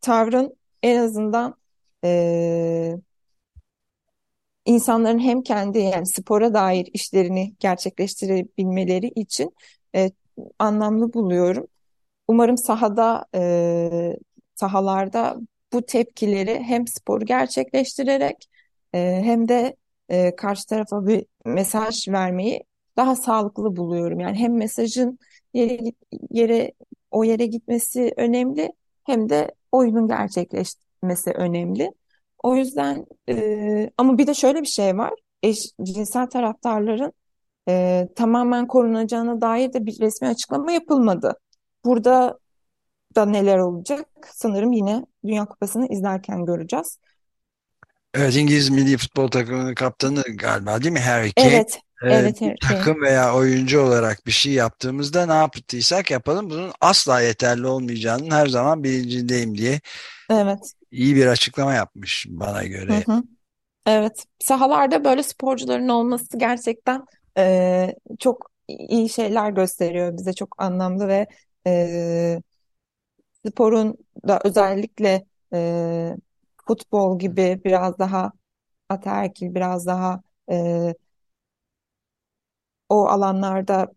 tavrın 0.00 0.56
en 0.82 0.98
azından 0.98 1.54
e, 2.04 2.96
insanların 4.66 5.18
hem 5.18 5.42
kendi 5.42 5.78
yani 5.78 6.06
spora 6.06 6.54
dair 6.54 6.88
işlerini 6.92 7.54
gerçekleştirebilmeleri 7.60 9.06
için 9.08 9.54
e, 9.94 10.10
anlamlı 10.58 11.12
buluyorum. 11.12 11.66
Umarım 12.28 12.58
sahada 12.58 13.26
e, 13.34 14.16
sahalarda 14.54 15.36
bu 15.72 15.82
tepkileri 15.82 16.60
hem 16.62 16.86
sporu 16.86 17.24
gerçekleştirerek 17.24 18.48
e, 18.94 19.20
hem 19.24 19.48
de 19.48 19.76
e, 20.08 20.36
karşı 20.36 20.66
tarafa 20.66 21.06
bir 21.06 21.26
mesaj 21.44 22.08
vermeyi 22.08 22.64
daha 22.96 23.16
sağlıklı 23.16 23.76
buluyorum. 23.76 24.20
Yani 24.20 24.38
hem 24.38 24.56
mesajın 24.56 25.18
yere 25.54 25.92
yere 26.30 26.72
o 27.10 27.24
yere 27.24 27.46
gitmesi 27.46 28.14
önemli 28.16 28.72
hem 29.04 29.28
de 29.28 29.54
oyunun 29.72 30.08
gerçekleşmesi 30.08 31.30
önemli. 31.34 31.92
O 32.42 32.56
yüzden 32.56 33.06
e, 33.28 33.90
ama 33.98 34.18
bir 34.18 34.26
de 34.26 34.34
şöyle 34.34 34.62
bir 34.62 34.66
şey 34.66 34.96
var. 34.98 35.12
Eş, 35.42 35.58
cinsel 35.82 36.26
taraftarların 36.26 37.12
e, 37.68 38.08
tamamen 38.16 38.66
korunacağına 38.66 39.40
dair 39.40 39.72
de 39.72 39.86
bir 39.86 40.00
resmi 40.00 40.28
açıklama 40.28 40.72
yapılmadı. 40.72 41.34
Burada 41.84 42.38
da 43.16 43.26
neler 43.26 43.58
olacak 43.58 44.08
sanırım 44.34 44.72
yine 44.72 45.06
Dünya 45.24 45.44
Kupası'nı 45.46 45.88
izlerken 45.88 46.44
göreceğiz. 46.44 46.98
Evet 48.16 48.36
İngiliz 48.36 48.70
milli 48.70 48.96
futbol 48.96 49.28
takımının 49.28 49.74
kaptanı 49.74 50.22
galiba 50.22 50.82
değil 50.82 50.92
mi 50.92 51.00
Harry 51.00 51.32
Kane? 51.32 51.48
Evet. 51.48 51.80
Ee, 52.04 52.10
evet, 52.10 52.40
Harry 52.40 52.56
takım 52.60 53.02
veya 53.02 53.34
oyuncu 53.34 53.80
olarak 53.80 54.26
bir 54.26 54.32
şey 54.32 54.52
yaptığımızda 54.52 55.26
ne 55.26 55.32
yaptıysak 55.34 56.10
yapalım 56.10 56.50
bunun 56.50 56.72
asla 56.80 57.20
yeterli 57.20 57.66
olmayacağının 57.66 58.30
her 58.30 58.46
zaman 58.46 58.84
bilincindeyim 58.84 59.58
diye 59.58 59.80
Evet. 60.30 60.72
iyi 60.90 61.16
bir 61.16 61.26
açıklama 61.26 61.74
yapmış 61.74 62.26
bana 62.28 62.64
göre. 62.64 63.04
Hı 63.06 63.12
hı. 63.12 63.22
Evet. 63.86 64.24
Sahalarda 64.38 65.04
böyle 65.04 65.22
sporcuların 65.22 65.88
olması 65.88 66.38
gerçekten 66.38 67.04
e, 67.38 67.94
çok 68.18 68.50
iyi 68.68 69.08
şeyler 69.08 69.50
gösteriyor 69.50 70.16
bize 70.18 70.32
çok 70.32 70.62
anlamlı 70.62 71.08
ve 71.08 71.26
e, 71.66 72.40
sporun 73.46 73.96
da 74.28 74.40
özellikle 74.44 75.26
e, 75.54 76.16
futbol 76.66 77.18
gibi 77.18 77.60
biraz 77.64 77.98
daha 77.98 78.32
ataerkil, 78.90 79.54
biraz 79.54 79.86
daha 79.86 80.22
e, 80.52 80.94
o 82.88 83.06
alanlarda 83.08 83.88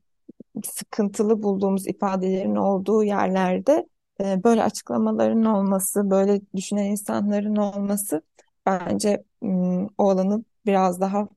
sıkıntılı 0.66 1.44
bulduğumuz 1.44 1.88
ifadelerin 1.88 2.56
olduğu 2.56 3.04
yerlerde 3.04 3.88
e, 4.22 4.44
böyle 4.44 4.64
açıklamaların 4.64 5.46
olması, 5.46 6.12
böyle 6.12 6.42
düşünen 6.56 6.86
insanların 6.86 7.56
olması 7.56 8.22
bence 8.66 9.24
o 9.98 10.10
alanı 10.12 10.44
biraz 10.66 11.02
daha 11.02 11.30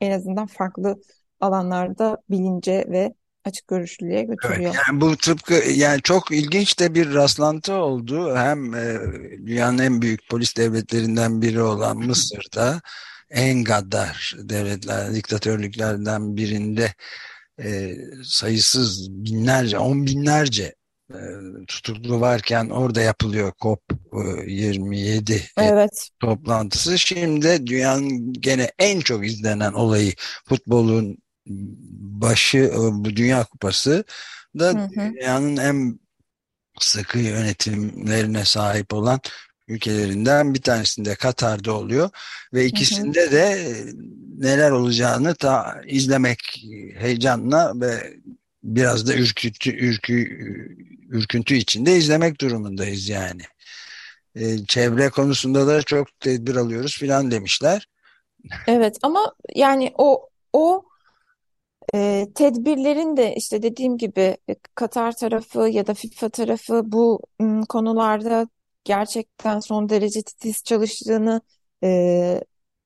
en 0.00 0.10
azından 0.12 0.46
farklı 0.46 0.96
alanlarda 1.40 2.18
bilince 2.30 2.86
ve 2.90 3.14
açık 3.44 3.68
görüşlülüğe 3.68 4.22
götürüyor. 4.22 4.60
Evet, 4.60 4.74
yani 4.88 5.00
bu 5.00 5.16
tıpkı 5.16 5.54
yani 5.54 6.02
çok 6.02 6.30
ilginç 6.30 6.78
de 6.78 6.94
bir 6.94 7.14
rastlantı 7.14 7.72
oldu. 7.72 8.36
Hem 8.36 8.74
e, 8.74 8.98
dünyanın 9.46 9.78
en 9.78 10.02
büyük 10.02 10.28
polis 10.28 10.56
devletlerinden 10.56 11.42
biri 11.42 11.62
olan 11.62 11.96
Mısır'da 11.96 12.80
en 13.30 13.64
gaddar 13.64 14.36
devletler, 14.38 15.14
diktatörlüklerden 15.14 16.36
birinde 16.36 16.94
e, 17.62 17.96
sayısız 18.24 19.10
binlerce, 19.10 19.78
on 19.78 20.06
binlerce 20.06 20.74
e, 21.10 21.18
tutuklu 21.68 22.20
varken 22.20 22.70
orada 22.70 23.00
yapılıyor 23.00 23.52
COP 23.60 23.82
27 24.46 25.32
e, 25.32 25.64
evet. 25.64 26.08
toplantısı. 26.20 26.98
Şimdi 26.98 27.66
dünyanın 27.66 28.32
gene 28.32 28.70
en 28.78 29.00
çok 29.00 29.26
izlenen 29.26 29.72
olayı 29.72 30.12
futbolun 30.48 31.18
başı 31.46 32.58
e, 32.58 32.76
bu 32.76 33.16
Dünya 33.16 33.44
Kupası 33.44 34.04
da 34.58 34.68
hı 34.68 34.78
hı. 34.78 34.90
dünyanın 34.94 35.56
en 35.56 36.00
sıkı 36.80 37.18
yönetimlerine 37.18 38.44
sahip 38.44 38.92
olan 38.92 39.20
ülkelerinden 39.68 40.54
bir 40.54 40.62
tanesinde 40.62 41.14
Katar'da 41.14 41.72
oluyor 41.72 42.10
ve 42.54 42.66
ikisinde 42.66 43.22
hı 43.22 43.26
hı. 43.26 43.32
de 43.32 43.74
neler 44.38 44.70
olacağını 44.70 45.34
ta 45.34 45.80
izlemek 45.86 46.64
heyecanla 46.98 47.72
ve 47.80 48.16
biraz 48.62 49.08
da 49.08 49.14
ürkütü, 49.14 49.70
ürkü, 49.76 50.14
ürküntü 51.08 51.54
içinde 51.54 51.96
izlemek 51.96 52.40
durumundayız 52.40 53.08
yani. 53.08 53.42
Ee, 54.36 54.66
çevre 54.68 55.08
konusunda 55.08 55.66
da 55.66 55.82
çok 55.82 56.20
tedbir 56.20 56.56
alıyoruz 56.56 56.98
filan 56.98 57.30
demişler. 57.30 57.88
Evet 58.66 58.96
ama 59.02 59.34
yani 59.54 59.92
o 59.98 60.28
o 60.52 60.84
e, 61.94 62.26
tedbirlerin 62.34 63.16
de 63.16 63.34
işte 63.36 63.62
dediğim 63.62 63.98
gibi 63.98 64.36
Katar 64.74 65.12
tarafı 65.16 65.58
ya 65.68 65.86
da 65.86 65.94
FIFA 65.94 66.28
tarafı 66.28 66.82
bu 66.92 67.20
m, 67.40 67.60
konularda 67.68 68.48
gerçekten 68.84 69.60
son 69.60 69.88
derece 69.88 70.22
titiz 70.22 70.62
çalıştığını 70.64 71.40
e, 71.84 72.40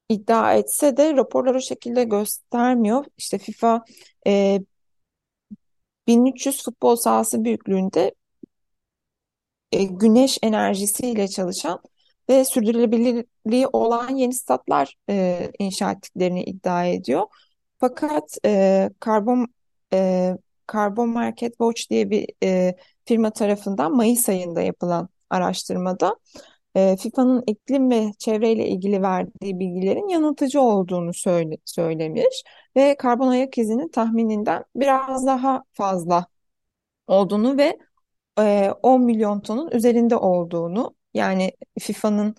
iddia 0.09 0.55
etse 0.55 0.97
de 0.97 1.15
raporlar 1.17 1.55
o 1.55 1.61
şekilde 1.61 2.05
göstermiyor. 2.05 3.05
İşte 3.19 3.39
FIFA 3.39 3.85
e, 4.27 4.61
1300 6.09 6.65
futbol 6.65 6.97
sahası 6.97 7.45
büyüklüğünde 7.45 8.15
e, 9.73 9.85
güneş 9.85 10.39
enerjisiyle 10.43 11.29
çalışan 11.29 11.81
ve 12.29 12.45
sürdürülebilirliği 12.45 13.67
olan 13.73 14.17
yeni 14.17 14.35
statlar 14.35 14.95
e, 15.11 15.51
inşa 15.59 15.93
ettiklerini 15.93 16.45
iddia 16.45 16.85
ediyor. 16.87 17.27
Fakat 17.81 18.39
e, 18.45 18.91
Carbon 19.05 19.47
e, 19.93 20.33
Carbon 20.73 21.09
Market 21.09 21.51
Watch 21.53 21.91
diye 21.91 22.11
bir 22.11 22.27
e, 22.43 22.77
firma 23.05 23.31
tarafından 23.31 23.97
Mayıs 23.97 24.29
ayında 24.29 24.63
yapılan 24.63 25.09
araştırmada 25.31 26.17
e, 26.77 26.97
FIFA'nın 26.97 27.45
iklim 27.47 27.91
ve 27.91 28.13
çevreyle 28.19 28.69
ilgili 28.69 29.03
verdiği 29.03 29.59
bilgilerin 29.59 30.09
yanıltıcı 30.09 30.61
olduğunu 30.61 31.15
söyle, 31.15 31.57
söylemiş 31.65 32.43
ve 32.77 32.97
karbon 32.97 33.29
ayak 33.29 33.59
izinin 33.59 33.89
tahmininden 33.89 34.65
biraz 34.77 35.27
daha 35.27 35.63
fazla 35.73 36.27
olduğunu 37.07 37.57
ve 37.59 37.79
e, 38.39 38.71
10 38.83 39.03
milyon 39.03 39.41
tonun 39.41 39.71
üzerinde 39.71 40.17
olduğunu 40.17 40.95
yani 41.15 41.53
FIFA'nın 41.81 42.35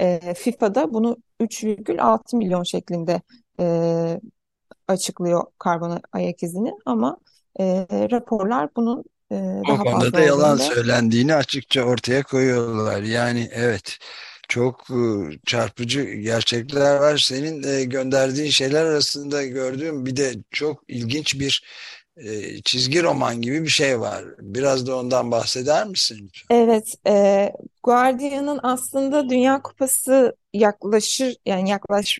e, 0.00 0.34
FIFA'da 0.34 0.94
bunu 0.94 1.16
3,6 1.40 2.36
milyon 2.36 2.62
şeklinde 2.62 3.22
e, 3.60 4.20
açıklıyor 4.88 5.44
karbon 5.58 6.00
ayak 6.12 6.42
izini 6.42 6.72
ama 6.86 7.16
e, 7.60 7.86
raporlar 7.90 8.68
bunun 8.76 9.04
e, 9.32 9.34
daha 9.68 9.82
o 9.82 9.84
konuda 9.84 10.12
da 10.12 10.20
yalan 10.20 10.56
söylendiğini 10.56 11.34
açıkça 11.34 11.82
ortaya 11.82 12.22
koyuyorlar. 12.22 13.02
Yani 13.02 13.48
evet 13.52 13.98
çok 14.48 14.90
e, 14.90 15.02
çarpıcı 15.46 16.02
gerçekler 16.02 16.96
var. 16.96 17.16
Senin 17.16 17.90
gönderdiğin 17.90 18.50
şeyler 18.50 18.84
arasında 18.84 19.46
gördüğüm 19.46 20.06
bir 20.06 20.16
de 20.16 20.34
çok 20.50 20.82
ilginç 20.88 21.40
bir 21.40 21.62
e, 22.16 22.60
çizgi 22.62 23.02
roman 23.02 23.42
gibi 23.42 23.62
bir 23.62 23.68
şey 23.68 24.00
var. 24.00 24.24
Biraz 24.40 24.86
da 24.86 24.96
ondan 24.96 25.30
bahseder 25.30 25.86
misin? 25.86 26.30
Evet, 26.50 26.94
e, 27.06 27.52
Guardian'ın 27.82 28.60
aslında 28.62 29.30
Dünya 29.30 29.62
Kupası 29.62 30.36
yaklaşır 30.52 31.36
yani 31.46 31.70
yaklaş 31.70 32.18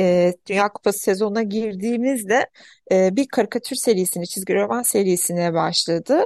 e, 0.00 0.32
Dünya 0.48 0.68
Kupası 0.72 0.98
sezonuna 0.98 1.42
girdiğimizde 1.42 2.46
e, 2.92 3.16
bir 3.16 3.28
karikatür 3.28 3.76
serisini, 3.76 4.28
çizgi 4.28 4.54
roman 4.54 4.82
serisine 4.82 5.54
başladı 5.54 6.24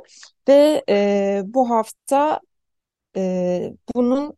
ve 0.48 0.84
e, 0.88 1.42
bu 1.44 1.70
hafta 1.70 2.40
e, 3.16 3.72
bunun 3.94 4.36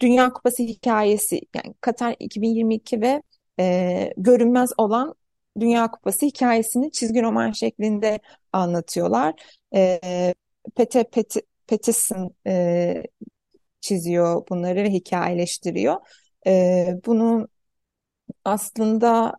Dünya 0.00 0.32
Kupası 0.32 0.62
hikayesi 0.62 1.40
yani 1.54 1.74
Katar 1.80 2.16
2022 2.18 3.00
ve 3.00 3.22
e, 3.60 4.12
görünmez 4.16 4.70
olan 4.78 5.14
Dünya 5.60 5.90
Kupası 5.90 6.26
hikayesini 6.26 6.92
çizgi 6.92 7.22
roman 7.22 7.52
şeklinde 7.52 8.20
anlatıyorlar. 8.52 9.34
E, 9.74 10.00
Pete 10.76 11.04
Pet 11.04 11.34
Peterson 11.66 12.34
e, 12.46 13.02
çiziyor 13.80 14.48
bunları 14.50 14.84
ve 14.84 14.90
hikayeleştiriyor. 14.90 15.96
E, 16.46 16.94
bunun 17.06 17.48
aslında 18.44 19.34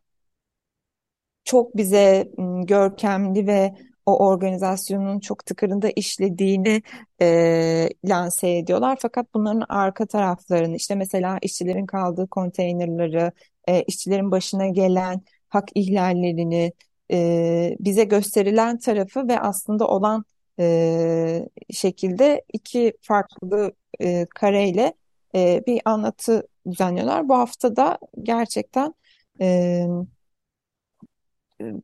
çok 1.43 1.77
bize 1.77 2.31
görkemli 2.67 3.47
ve 3.47 3.73
o 4.05 4.27
organizasyonun 4.27 5.19
çok 5.19 5.45
tıkırında 5.45 5.89
işlediğini 5.95 6.81
e, 7.21 7.89
lanse 8.05 8.49
ediyorlar. 8.57 8.97
Fakat 9.01 9.33
bunların 9.33 9.65
arka 9.69 10.05
taraflarını 10.05 10.75
işte 10.75 10.95
mesela 10.95 11.37
işçilerin 11.41 11.85
kaldığı 11.85 12.27
konteynerları, 12.27 13.31
e, 13.67 13.83
işçilerin 13.83 14.31
başına 14.31 14.67
gelen 14.67 15.21
hak 15.49 15.69
ihlallerini 15.75 16.73
e, 17.11 17.75
bize 17.79 18.03
gösterilen 18.03 18.79
tarafı 18.79 19.27
ve 19.27 19.39
aslında 19.39 19.87
olan 19.87 20.25
e, 20.59 21.49
şekilde 21.73 22.43
iki 22.53 22.93
farklı 23.01 23.73
e, 24.01 24.25
kareyle 24.35 24.93
e, 25.35 25.63
bir 25.67 25.81
anlatı 25.85 26.47
düzenliyorlar. 26.71 27.29
Bu 27.29 27.33
hafta 27.33 27.75
da 27.75 27.97
gerçekten 28.23 28.93
e, 29.41 29.85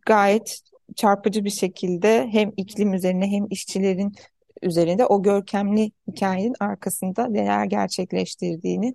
gayet 0.05 0.61
çarpıcı 0.95 1.45
bir 1.45 1.49
şekilde 1.49 2.27
hem 2.31 2.51
iklim 2.57 2.93
üzerine 2.93 3.27
hem 3.31 3.47
işçilerin 3.49 4.13
üzerinde 4.61 5.05
o 5.05 5.23
görkemli 5.23 5.91
hikayenin 6.07 6.55
arkasında 6.59 7.27
neler 7.27 7.65
gerçekleştirdiğini 7.65 8.93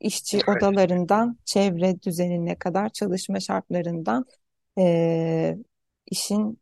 işçi 0.00 0.38
odalarından 0.48 1.38
çevre 1.44 2.02
düzenine 2.02 2.56
kadar 2.56 2.88
çalışma 2.88 3.40
şartlarından 3.40 4.24
e, 4.78 5.56
işin 6.06 6.60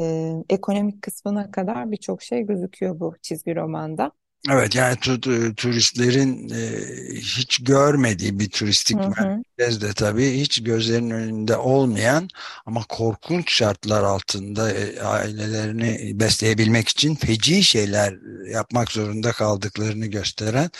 e, 0.00 0.32
ekonomik 0.50 1.02
kısmına 1.02 1.50
kadar 1.50 1.90
birçok 1.90 2.22
şey 2.22 2.42
gözüküyor 2.42 3.00
bu 3.00 3.14
çizgi 3.22 3.56
romanda. 3.56 4.12
Evet 4.50 4.74
yani 4.74 4.96
tu 4.96 5.20
turistlerin 5.54 6.48
e, 6.48 6.80
hiç 7.14 7.58
görmediği 7.64 8.38
bir 8.38 8.50
turistik 8.50 8.96
merkez 8.96 9.80
de 9.80 9.92
tabii 9.92 10.40
hiç 10.40 10.62
gözlerinin 10.62 11.10
önünde 11.10 11.56
olmayan 11.56 12.28
ama 12.66 12.84
korkunç 12.88 13.52
şartlar 13.52 14.02
altında 14.02 14.72
e, 14.72 15.00
ailelerini 15.00 16.20
besleyebilmek 16.20 16.88
için 16.88 17.14
feci 17.14 17.62
şeyler 17.62 18.14
yapmak 18.50 18.92
zorunda 18.92 19.32
kaldıklarını 19.32 20.06
gösteren 20.06 20.70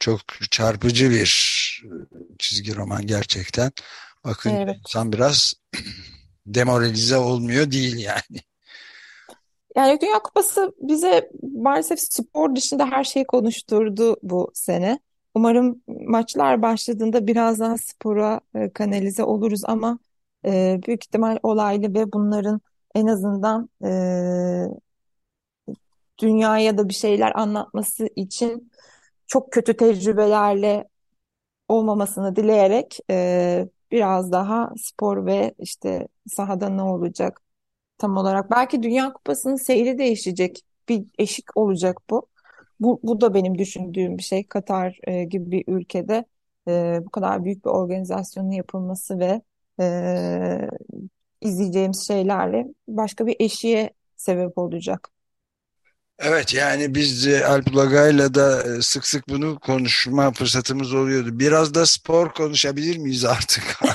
çok 0.00 0.20
çarpıcı 0.50 1.10
bir 1.10 1.26
çizgi 2.38 2.76
roman 2.76 3.06
gerçekten. 3.06 3.72
Bakın 4.24 4.50
evet. 4.50 4.76
insan 4.86 5.12
biraz 5.12 5.54
demoralize 6.46 7.16
olmuyor 7.16 7.70
değil 7.70 7.96
yani. 7.96 8.40
Yani 9.76 10.00
Dünya 10.00 10.18
Kupası 10.22 10.72
bize 10.80 11.30
maalesef 11.42 12.00
spor 12.00 12.56
dışında 12.56 12.86
her 12.86 13.04
şeyi 13.04 13.26
konuşturdu 13.26 14.16
bu 14.22 14.50
sene. 14.54 15.00
Umarım 15.34 15.82
maçlar 15.88 16.62
başladığında 16.62 17.26
biraz 17.26 17.60
daha 17.60 17.78
spora 17.78 18.40
e, 18.54 18.70
kanalize 18.72 19.24
oluruz 19.24 19.62
ama 19.64 19.98
e, 20.46 20.80
büyük 20.86 21.04
ihtimal 21.04 21.38
olaylı 21.42 21.94
ve 21.94 22.12
bunların 22.12 22.60
en 22.94 23.06
azından 23.06 23.68
e, 23.84 23.90
dünyaya 26.18 26.78
da 26.78 26.88
bir 26.88 26.94
şeyler 26.94 27.32
anlatması 27.40 28.08
için 28.16 28.72
çok 29.26 29.52
kötü 29.52 29.76
tecrübelerle 29.76 30.88
olmamasını 31.68 32.36
dileyerek 32.36 32.98
e, 33.10 33.68
biraz 33.90 34.32
daha 34.32 34.72
spor 34.78 35.26
ve 35.26 35.54
işte 35.58 36.08
sahada 36.26 36.68
ne 36.68 36.82
olacak 36.82 37.42
tam 37.98 38.16
olarak. 38.16 38.50
Belki 38.50 38.82
Dünya 38.82 39.12
Kupası'nın 39.12 39.56
seyri 39.56 39.98
değişecek. 39.98 40.62
Bir 40.88 41.04
eşik 41.18 41.56
olacak 41.56 41.98
bu. 42.10 42.28
bu, 42.80 43.00
bu 43.02 43.20
da 43.20 43.34
benim 43.34 43.58
düşündüğüm 43.58 44.18
bir 44.18 44.22
şey. 44.22 44.46
Katar 44.48 44.98
e, 45.04 45.24
gibi 45.24 45.50
bir 45.50 45.64
ülkede 45.68 46.24
e, 46.68 47.00
bu 47.06 47.10
kadar 47.10 47.44
büyük 47.44 47.64
bir 47.64 47.70
organizasyonun 47.70 48.50
yapılması 48.50 49.18
ve 49.18 49.42
e, 49.80 50.68
izleyeceğimiz 51.40 52.06
şeylerle 52.06 52.66
başka 52.88 53.26
bir 53.26 53.36
eşiğe 53.40 53.90
sebep 54.16 54.58
olacak. 54.58 55.15
Evet 56.18 56.54
yani 56.54 56.94
biz 56.94 57.26
Alp 57.26 57.76
Lagay'la 57.76 58.34
da 58.34 58.62
e, 58.62 58.82
sık 58.82 59.06
sık 59.06 59.28
bunu 59.28 59.58
konuşma 59.58 60.32
fırsatımız 60.32 60.94
oluyordu. 60.94 61.38
Biraz 61.38 61.74
da 61.74 61.86
spor 61.86 62.32
konuşabilir 62.32 62.96
miyiz 62.96 63.24
artık? 63.24 63.64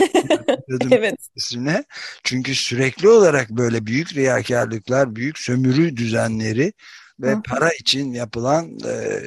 Evet. 0.91 1.15
Üstüne. 1.35 1.83
Çünkü 2.23 2.55
sürekli 2.55 3.09
olarak 3.09 3.49
böyle 3.49 3.85
büyük 3.85 4.13
riyakarlıklar, 4.13 5.15
büyük 5.15 5.39
sömürü 5.39 5.97
düzenleri 5.97 6.73
ve 7.19 7.31
Hı. 7.31 7.41
para 7.41 7.69
için 7.73 8.13
yapılan 8.13 8.79
e, 8.85 9.21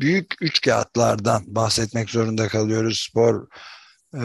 büyük 0.00 0.34
üç 0.40 0.60
kağıtlardan 0.60 1.42
bahsetmek 1.46 2.10
zorunda 2.10 2.48
kalıyoruz 2.48 3.06
spor 3.10 3.46
e, 4.14 4.24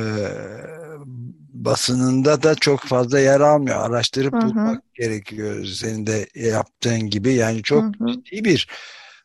basınında 1.54 2.44
da 2.44 2.56
çok 2.56 2.80
fazla 2.80 3.20
yer 3.20 3.40
almıyor. 3.40 3.78
Araştırıp 3.78 4.34
Hı 4.34 4.38
-hı. 4.38 4.50
bulmak 4.50 4.94
gerekiyor 4.94 5.66
senin 5.66 6.08
de 6.08 6.28
yaptığın 6.36 7.00
gibi. 7.00 7.34
Yani 7.34 7.64
çok 7.64 7.84
Hı 7.84 7.88
-hı. 7.88 8.14
ciddi 8.14 8.46
bir 8.46 8.68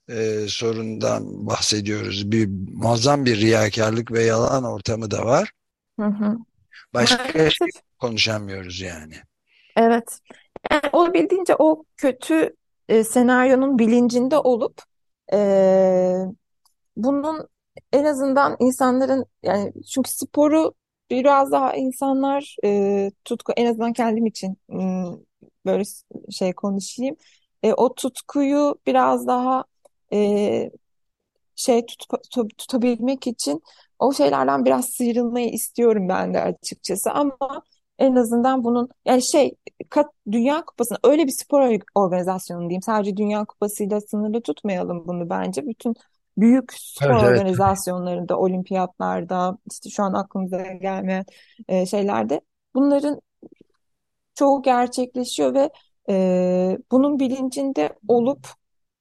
e, 0.08 0.46
sorundan 0.48 1.46
bahsediyoruz. 1.46 2.32
Bir 2.32 2.48
muazzam 2.74 3.24
bir 3.24 3.40
riyakarlık 3.40 4.12
ve 4.12 4.22
yalan 4.22 4.64
ortamı 4.64 5.10
da 5.10 5.24
var. 5.24 5.50
Hı 6.00 6.06
-hı. 6.06 6.38
Başka 6.94 7.50
şey 7.50 7.68
konuşamıyoruz 7.98 8.80
yani. 8.80 9.14
Evet. 9.76 10.18
Yani 10.70 10.82
olabildiğince 10.92 11.56
o 11.58 11.84
kötü 11.96 12.56
e, 12.88 13.04
senaryonun 13.04 13.78
bilincinde 13.78 14.38
olup 14.38 14.82
e, 15.32 15.38
bunun 16.96 17.48
en 17.92 18.04
azından 18.04 18.56
insanların 18.60 19.24
yani 19.42 19.72
çünkü 19.94 20.10
sporu 20.10 20.74
biraz 21.10 21.52
daha 21.52 21.74
insanlar 21.74 22.56
e, 22.64 23.10
tutku 23.24 23.52
en 23.56 23.66
azından 23.66 23.92
kendim 23.92 24.26
için 24.26 24.58
böyle 25.66 25.82
şey 26.30 26.52
konuşayım. 26.52 27.16
E, 27.62 27.72
o 27.72 27.94
tutkuyu 27.94 28.76
biraz 28.86 29.26
daha 29.26 29.64
e, 30.12 30.70
şey 31.56 31.86
tut, 31.86 32.06
tut, 32.30 32.58
tutabilmek 32.58 33.26
için 33.26 33.62
o 33.98 34.12
şeylerden 34.12 34.64
biraz 34.64 34.86
sıyrılmayı 34.86 35.50
istiyorum 35.50 36.08
ben 36.08 36.34
de 36.34 36.40
açıkçası. 36.42 37.10
Ama 37.10 37.62
en 37.98 38.14
azından 38.16 38.64
bunun 38.64 38.88
yani 39.04 39.22
şey 39.22 39.54
kat, 39.90 40.06
Dünya 40.32 40.64
Kupası'nda 40.64 40.98
öyle 41.04 41.26
bir 41.26 41.32
spor 41.32 41.78
organizasyonu 41.94 42.60
diyeyim. 42.60 42.82
Sadece 42.82 43.16
Dünya 43.16 43.44
Kupası'yla 43.44 44.00
sınırlı 44.00 44.42
tutmayalım 44.42 45.08
bunu 45.08 45.30
bence. 45.30 45.66
Bütün 45.66 45.94
büyük 46.36 46.72
spor 46.72 47.10
evet, 47.10 47.22
evet. 47.22 47.40
organizasyonlarında, 47.40 48.38
olimpiyatlarda, 48.38 49.58
işte 49.70 49.90
şu 49.90 50.02
an 50.02 50.12
aklımıza 50.12 50.62
gelmeyen 50.62 51.24
e, 51.68 51.86
şeylerde 51.86 52.40
bunların 52.74 53.20
çoğu 54.34 54.62
gerçekleşiyor 54.62 55.54
ve 55.54 55.70
e, 56.10 56.78
bunun 56.90 57.18
bilincinde 57.18 57.98
olup 58.08 58.46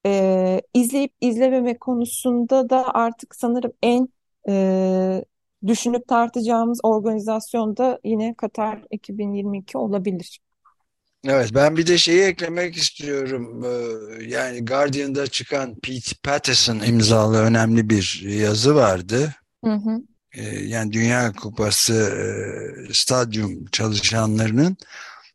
e, 0.06 0.62
izleyip 0.74 1.14
izlememe 1.22 1.78
konusunda 1.78 2.70
da 2.70 2.94
artık 2.94 3.36
sanırım 3.36 3.72
en 3.84 4.10
e, 4.50 5.26
düşünüp 5.68 6.08
tartacağımız 6.08 6.80
organizasyonda 6.84 8.00
yine 8.04 8.34
Katar 8.34 8.84
2022 8.92 9.78
olabilir. 9.78 10.40
Evet 11.28 11.52
ben 11.54 11.78
bir 11.78 11.88
de 11.88 11.98
şeyi 11.98 12.24
eklemek 12.24 12.78
istiyorum. 12.78 13.64
Ee, 13.66 14.24
yani 14.24 14.66
Guardian'da 14.66 15.28
çıkan 15.28 15.76
Pete 15.76 16.16
Patterson 16.24 16.80
imzalı 16.80 17.38
önemli 17.38 17.90
bir 17.90 18.22
yazı 18.26 18.76
vardı. 18.76 19.36
Hı 19.66 19.72
hı. 19.72 20.02
Ee, 20.34 20.44
yani 20.44 20.92
Dünya 20.92 21.32
Kupası 21.32 21.94
e, 21.94 22.94
stadyum 22.94 23.66
çalışanlarının 23.66 24.78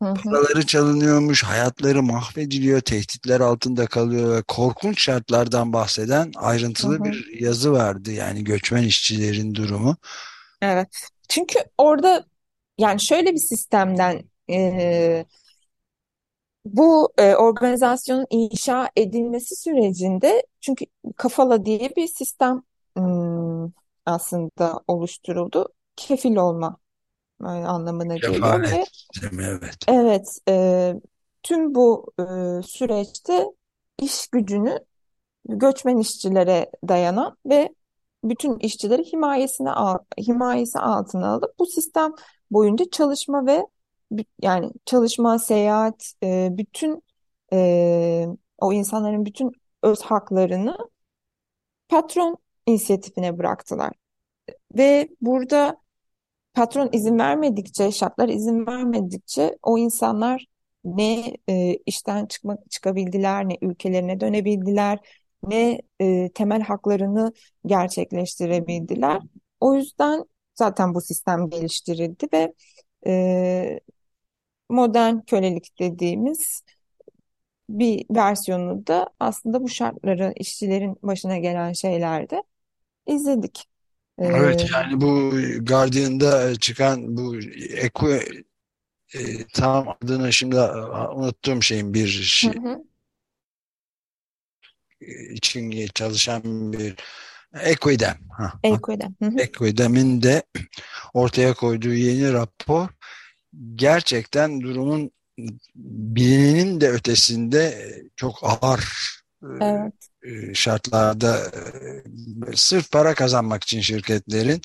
hı 0.02 0.08
hı. 0.08 0.14
paraları 0.14 0.66
çalınıyormuş, 0.66 1.44
hayatları 1.44 2.02
mahvediliyor, 2.02 2.80
tehditler 2.80 3.40
altında 3.40 3.86
kalıyor 3.86 4.36
ve 4.36 4.42
korkunç 4.42 5.02
şartlardan 5.02 5.72
bahseden 5.72 6.32
ayrıntılı 6.36 6.94
hı 6.94 6.98
hı. 6.98 7.04
bir 7.04 7.40
yazı 7.40 7.72
vardı. 7.72 8.12
Yani 8.12 8.44
göçmen 8.44 8.82
işçilerin 8.82 9.54
durumu. 9.54 9.96
Evet. 10.62 11.08
Çünkü 11.28 11.58
orada 11.78 12.24
yani 12.78 13.00
şöyle 13.00 13.32
bir 13.32 13.38
sistemden 13.38 14.22
e, 14.50 15.24
bu 16.72 17.12
e, 17.18 17.34
organizasyonun 17.34 18.26
inşa 18.30 18.90
edilmesi 18.96 19.56
sürecinde 19.56 20.46
çünkü 20.60 20.84
kafala 21.16 21.64
diye 21.64 21.92
bir 21.96 22.06
sistem 22.06 22.62
ım, 22.98 23.74
aslında 24.06 24.80
oluşturuldu. 24.88 25.68
Kefil 25.96 26.36
olma 26.36 26.76
e, 27.42 27.46
anlamına 27.46 28.16
geliyor 28.16 28.62
ve 28.62 28.84
evet. 29.38 29.76
Evet, 29.88 30.38
e, 30.48 30.94
tüm 31.42 31.74
bu 31.74 32.12
e, 32.20 32.24
süreçte 32.62 33.46
iş 33.98 34.26
gücünü 34.26 34.78
göçmen 35.48 35.98
işçilere 35.98 36.70
dayanan 36.88 37.36
ve 37.46 37.74
bütün 38.24 38.58
işçileri 38.58 39.04
himayesine 39.12 39.70
himayesi 40.28 40.78
altına 40.78 41.28
alıp 41.28 41.58
bu 41.58 41.66
sistem 41.66 42.12
boyunca 42.50 42.84
çalışma 42.90 43.46
ve 43.46 43.66
yani 44.42 44.70
çalışma, 44.84 45.38
seyahat, 45.38 46.12
e, 46.22 46.48
bütün 46.52 47.02
e, 47.52 48.26
o 48.58 48.72
insanların 48.72 49.26
bütün 49.26 49.52
öz 49.82 50.02
haklarını 50.02 50.78
patron 51.88 52.36
inisiyatifine 52.66 53.38
bıraktılar. 53.38 53.92
Ve 54.76 55.08
burada 55.20 55.76
patron 56.54 56.90
izin 56.92 57.18
vermedikçe, 57.18 57.92
şartlar 57.92 58.28
izin 58.28 58.66
vermedikçe 58.66 59.58
o 59.62 59.78
insanlar 59.78 60.46
ne 60.84 61.34
e, 61.48 61.76
işten 61.86 62.26
çıkmak 62.26 62.70
çıkabildiler, 62.70 63.48
ne 63.48 63.58
ülkelerine 63.62 64.20
dönebildiler, 64.20 64.98
ne 65.42 65.82
e, 66.00 66.30
temel 66.34 66.62
haklarını 66.62 67.32
gerçekleştirebildiler. 67.66 69.22
O 69.60 69.74
yüzden 69.74 70.24
zaten 70.54 70.94
bu 70.94 71.00
sistem 71.00 71.50
geliştirildi 71.50 72.26
ve 72.32 72.54
e, 73.06 73.80
modern 74.68 75.20
kölelik 75.20 75.78
dediğimiz 75.78 76.62
bir 77.68 78.06
versiyonu 78.10 78.86
da 78.86 79.10
aslında 79.20 79.62
bu 79.62 79.68
şartları 79.68 80.32
işçilerin 80.36 80.98
başına 81.02 81.38
gelen 81.38 81.72
şeylerde 81.72 82.42
izledik. 83.06 83.68
Evet 84.18 84.64
ee, 84.64 84.66
yani 84.72 85.00
bu 85.00 85.30
Guardian'da 85.64 86.54
çıkan 86.56 87.16
bu 87.16 87.36
Eco 87.76 88.12
e, 89.14 89.44
tam 89.52 89.88
adını 89.88 90.32
şimdi 90.32 90.56
unuttuğum 91.14 91.62
şeyin 91.62 91.94
bir 91.94 92.06
şey, 92.08 92.52
hı 92.54 92.60
hı. 92.60 92.84
için 95.32 95.86
çalışan 95.94 96.72
bir 96.72 96.94
Equidem. 97.60 98.18
Ha. 98.30 98.52
Equidem. 98.62 99.14
Hı 99.22 99.28
hı. 99.28 99.40
Equidem'in 99.40 100.22
de 100.22 100.42
ortaya 101.14 101.54
koyduğu 101.54 101.94
yeni 101.94 102.32
rapor 102.32 102.88
gerçekten 103.74 104.60
durumun 104.60 105.10
bilinenin 105.74 106.80
de 106.80 106.90
ötesinde 106.90 107.92
çok 108.16 108.38
ağır 108.42 108.84
e, 109.42 109.64
evet. 109.64 110.56
şartlarda 110.56 111.38
e, 111.38 112.56
sırf 112.56 112.92
para 112.92 113.14
kazanmak 113.14 113.62
için 113.62 113.80
şirketlerin 113.80 114.60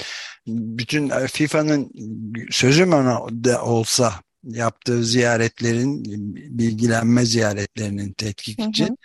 bütün 0.48 1.10
e, 1.10 1.28
FIFA'nın 1.28 1.92
sözüm 2.52 2.94
ona 2.94 3.20
da 3.44 3.64
olsa 3.64 4.14
yaptığı 4.44 5.04
ziyaretlerin 5.04 6.04
bilgilenme 6.58 7.26
ziyaretlerinin 7.26 8.14
tetkik 8.14 8.60
hı 8.60 8.64
hı. 8.64 8.70
için 8.70 8.98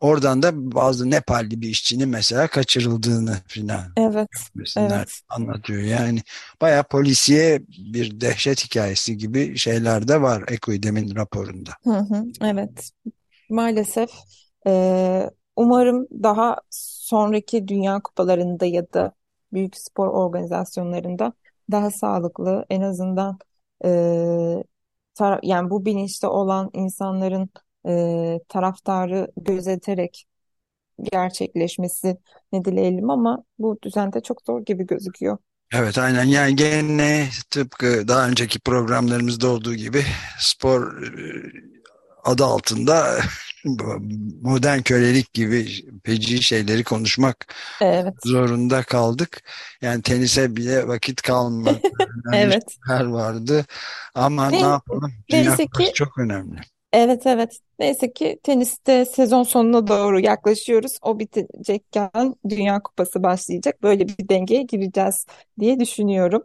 oradan 0.00 0.42
da 0.42 0.50
bazı 0.74 1.10
Nepalli 1.10 1.60
bir 1.60 1.68
işçinin 1.68 2.08
mesela 2.08 2.46
kaçırıldığını 2.46 3.36
filan 3.46 3.84
evet, 3.96 4.28
evet. 4.76 5.20
anlatıyor. 5.28 5.82
Yani 5.82 6.22
baya 6.60 6.82
polisiye 6.82 7.62
bir 7.92 8.20
dehşet 8.20 8.64
hikayesi 8.64 9.16
gibi 9.16 9.58
şeyler 9.58 10.08
de 10.08 10.22
var 10.22 10.44
Ekoidem'in 10.48 11.16
raporunda. 11.16 11.70
Hı 11.84 11.98
hı, 11.98 12.24
evet 12.42 12.90
maalesef 13.50 14.10
e, 14.66 15.30
umarım 15.56 16.06
daha 16.10 16.56
sonraki 16.70 17.68
dünya 17.68 18.00
kupalarında 18.00 18.66
ya 18.66 18.92
da 18.92 19.12
büyük 19.52 19.76
spor 19.76 20.08
organizasyonlarında 20.08 21.32
daha 21.70 21.90
sağlıklı 21.90 22.66
en 22.70 22.80
azından 22.80 23.38
e, 23.84 23.90
yani 25.42 25.70
bu 25.70 25.84
bilinçte 25.84 26.26
olan 26.26 26.70
insanların 26.72 27.50
e, 27.88 28.40
taraftarı 28.48 29.28
gözeterek 29.36 30.26
gerçekleşmesi 31.12 32.16
ne 32.52 32.64
dileyelim 32.64 33.10
ama 33.10 33.44
bu 33.58 33.78
düzende 33.82 34.20
çok 34.20 34.42
zor 34.46 34.60
gibi 34.64 34.86
gözüküyor. 34.86 35.38
Evet 35.72 35.98
aynen 35.98 36.24
yani 36.24 36.56
gene 36.56 37.28
tıpkı 37.50 38.08
daha 38.08 38.28
önceki 38.28 38.60
programlarımızda 38.60 39.48
olduğu 39.48 39.74
gibi 39.74 40.04
spor 40.38 41.02
e, 41.02 41.08
adı 42.24 42.44
altında 42.44 43.18
modern 44.42 44.82
kölelik 44.82 45.32
gibi 45.34 45.68
feci 46.04 46.42
şeyleri 46.42 46.84
konuşmak 46.84 47.54
Evet. 47.80 48.14
zorunda 48.24 48.82
kaldık. 48.82 49.42
Yani 49.82 50.02
tenise 50.02 50.56
bile 50.56 50.88
vakit 50.88 51.22
kalmadı. 51.22 51.80
Evet. 52.32 52.78
şeyler 52.88 53.04
vardı. 53.06 53.64
Ama 54.14 54.50
ne 54.50 54.56
Neyse, 54.56 54.66
yapalım? 54.66 55.12
Dünya 55.30 55.56
ki 55.56 55.92
çok 55.94 56.18
önemli. 56.18 56.60
evet 56.92 57.26
evet. 57.26 57.58
Neyse 57.78 58.12
ki 58.12 58.40
teniste 58.42 59.04
sezon 59.04 59.42
sonuna 59.42 59.86
doğru 59.86 60.20
yaklaşıyoruz. 60.20 60.98
O 61.02 61.18
bitecekken 61.18 62.34
Dünya 62.48 62.82
Kupası 62.82 63.22
başlayacak. 63.22 63.82
Böyle 63.82 64.08
bir 64.08 64.28
dengeye 64.28 64.62
gireceğiz 64.62 65.26
diye 65.60 65.80
düşünüyorum. 65.80 66.42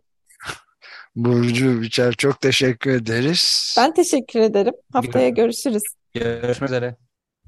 Burcu 1.16 1.82
Biçer 1.82 2.14
çok 2.14 2.42
teşekkür 2.42 2.92
ederiz. 2.92 3.76
Ben 3.78 3.94
teşekkür 3.94 4.40
ederim. 4.40 4.74
Haftaya 4.92 5.30
görüşürüz. 5.30 5.84
Görüşmek 6.14 6.70
üzere. 6.70 7.09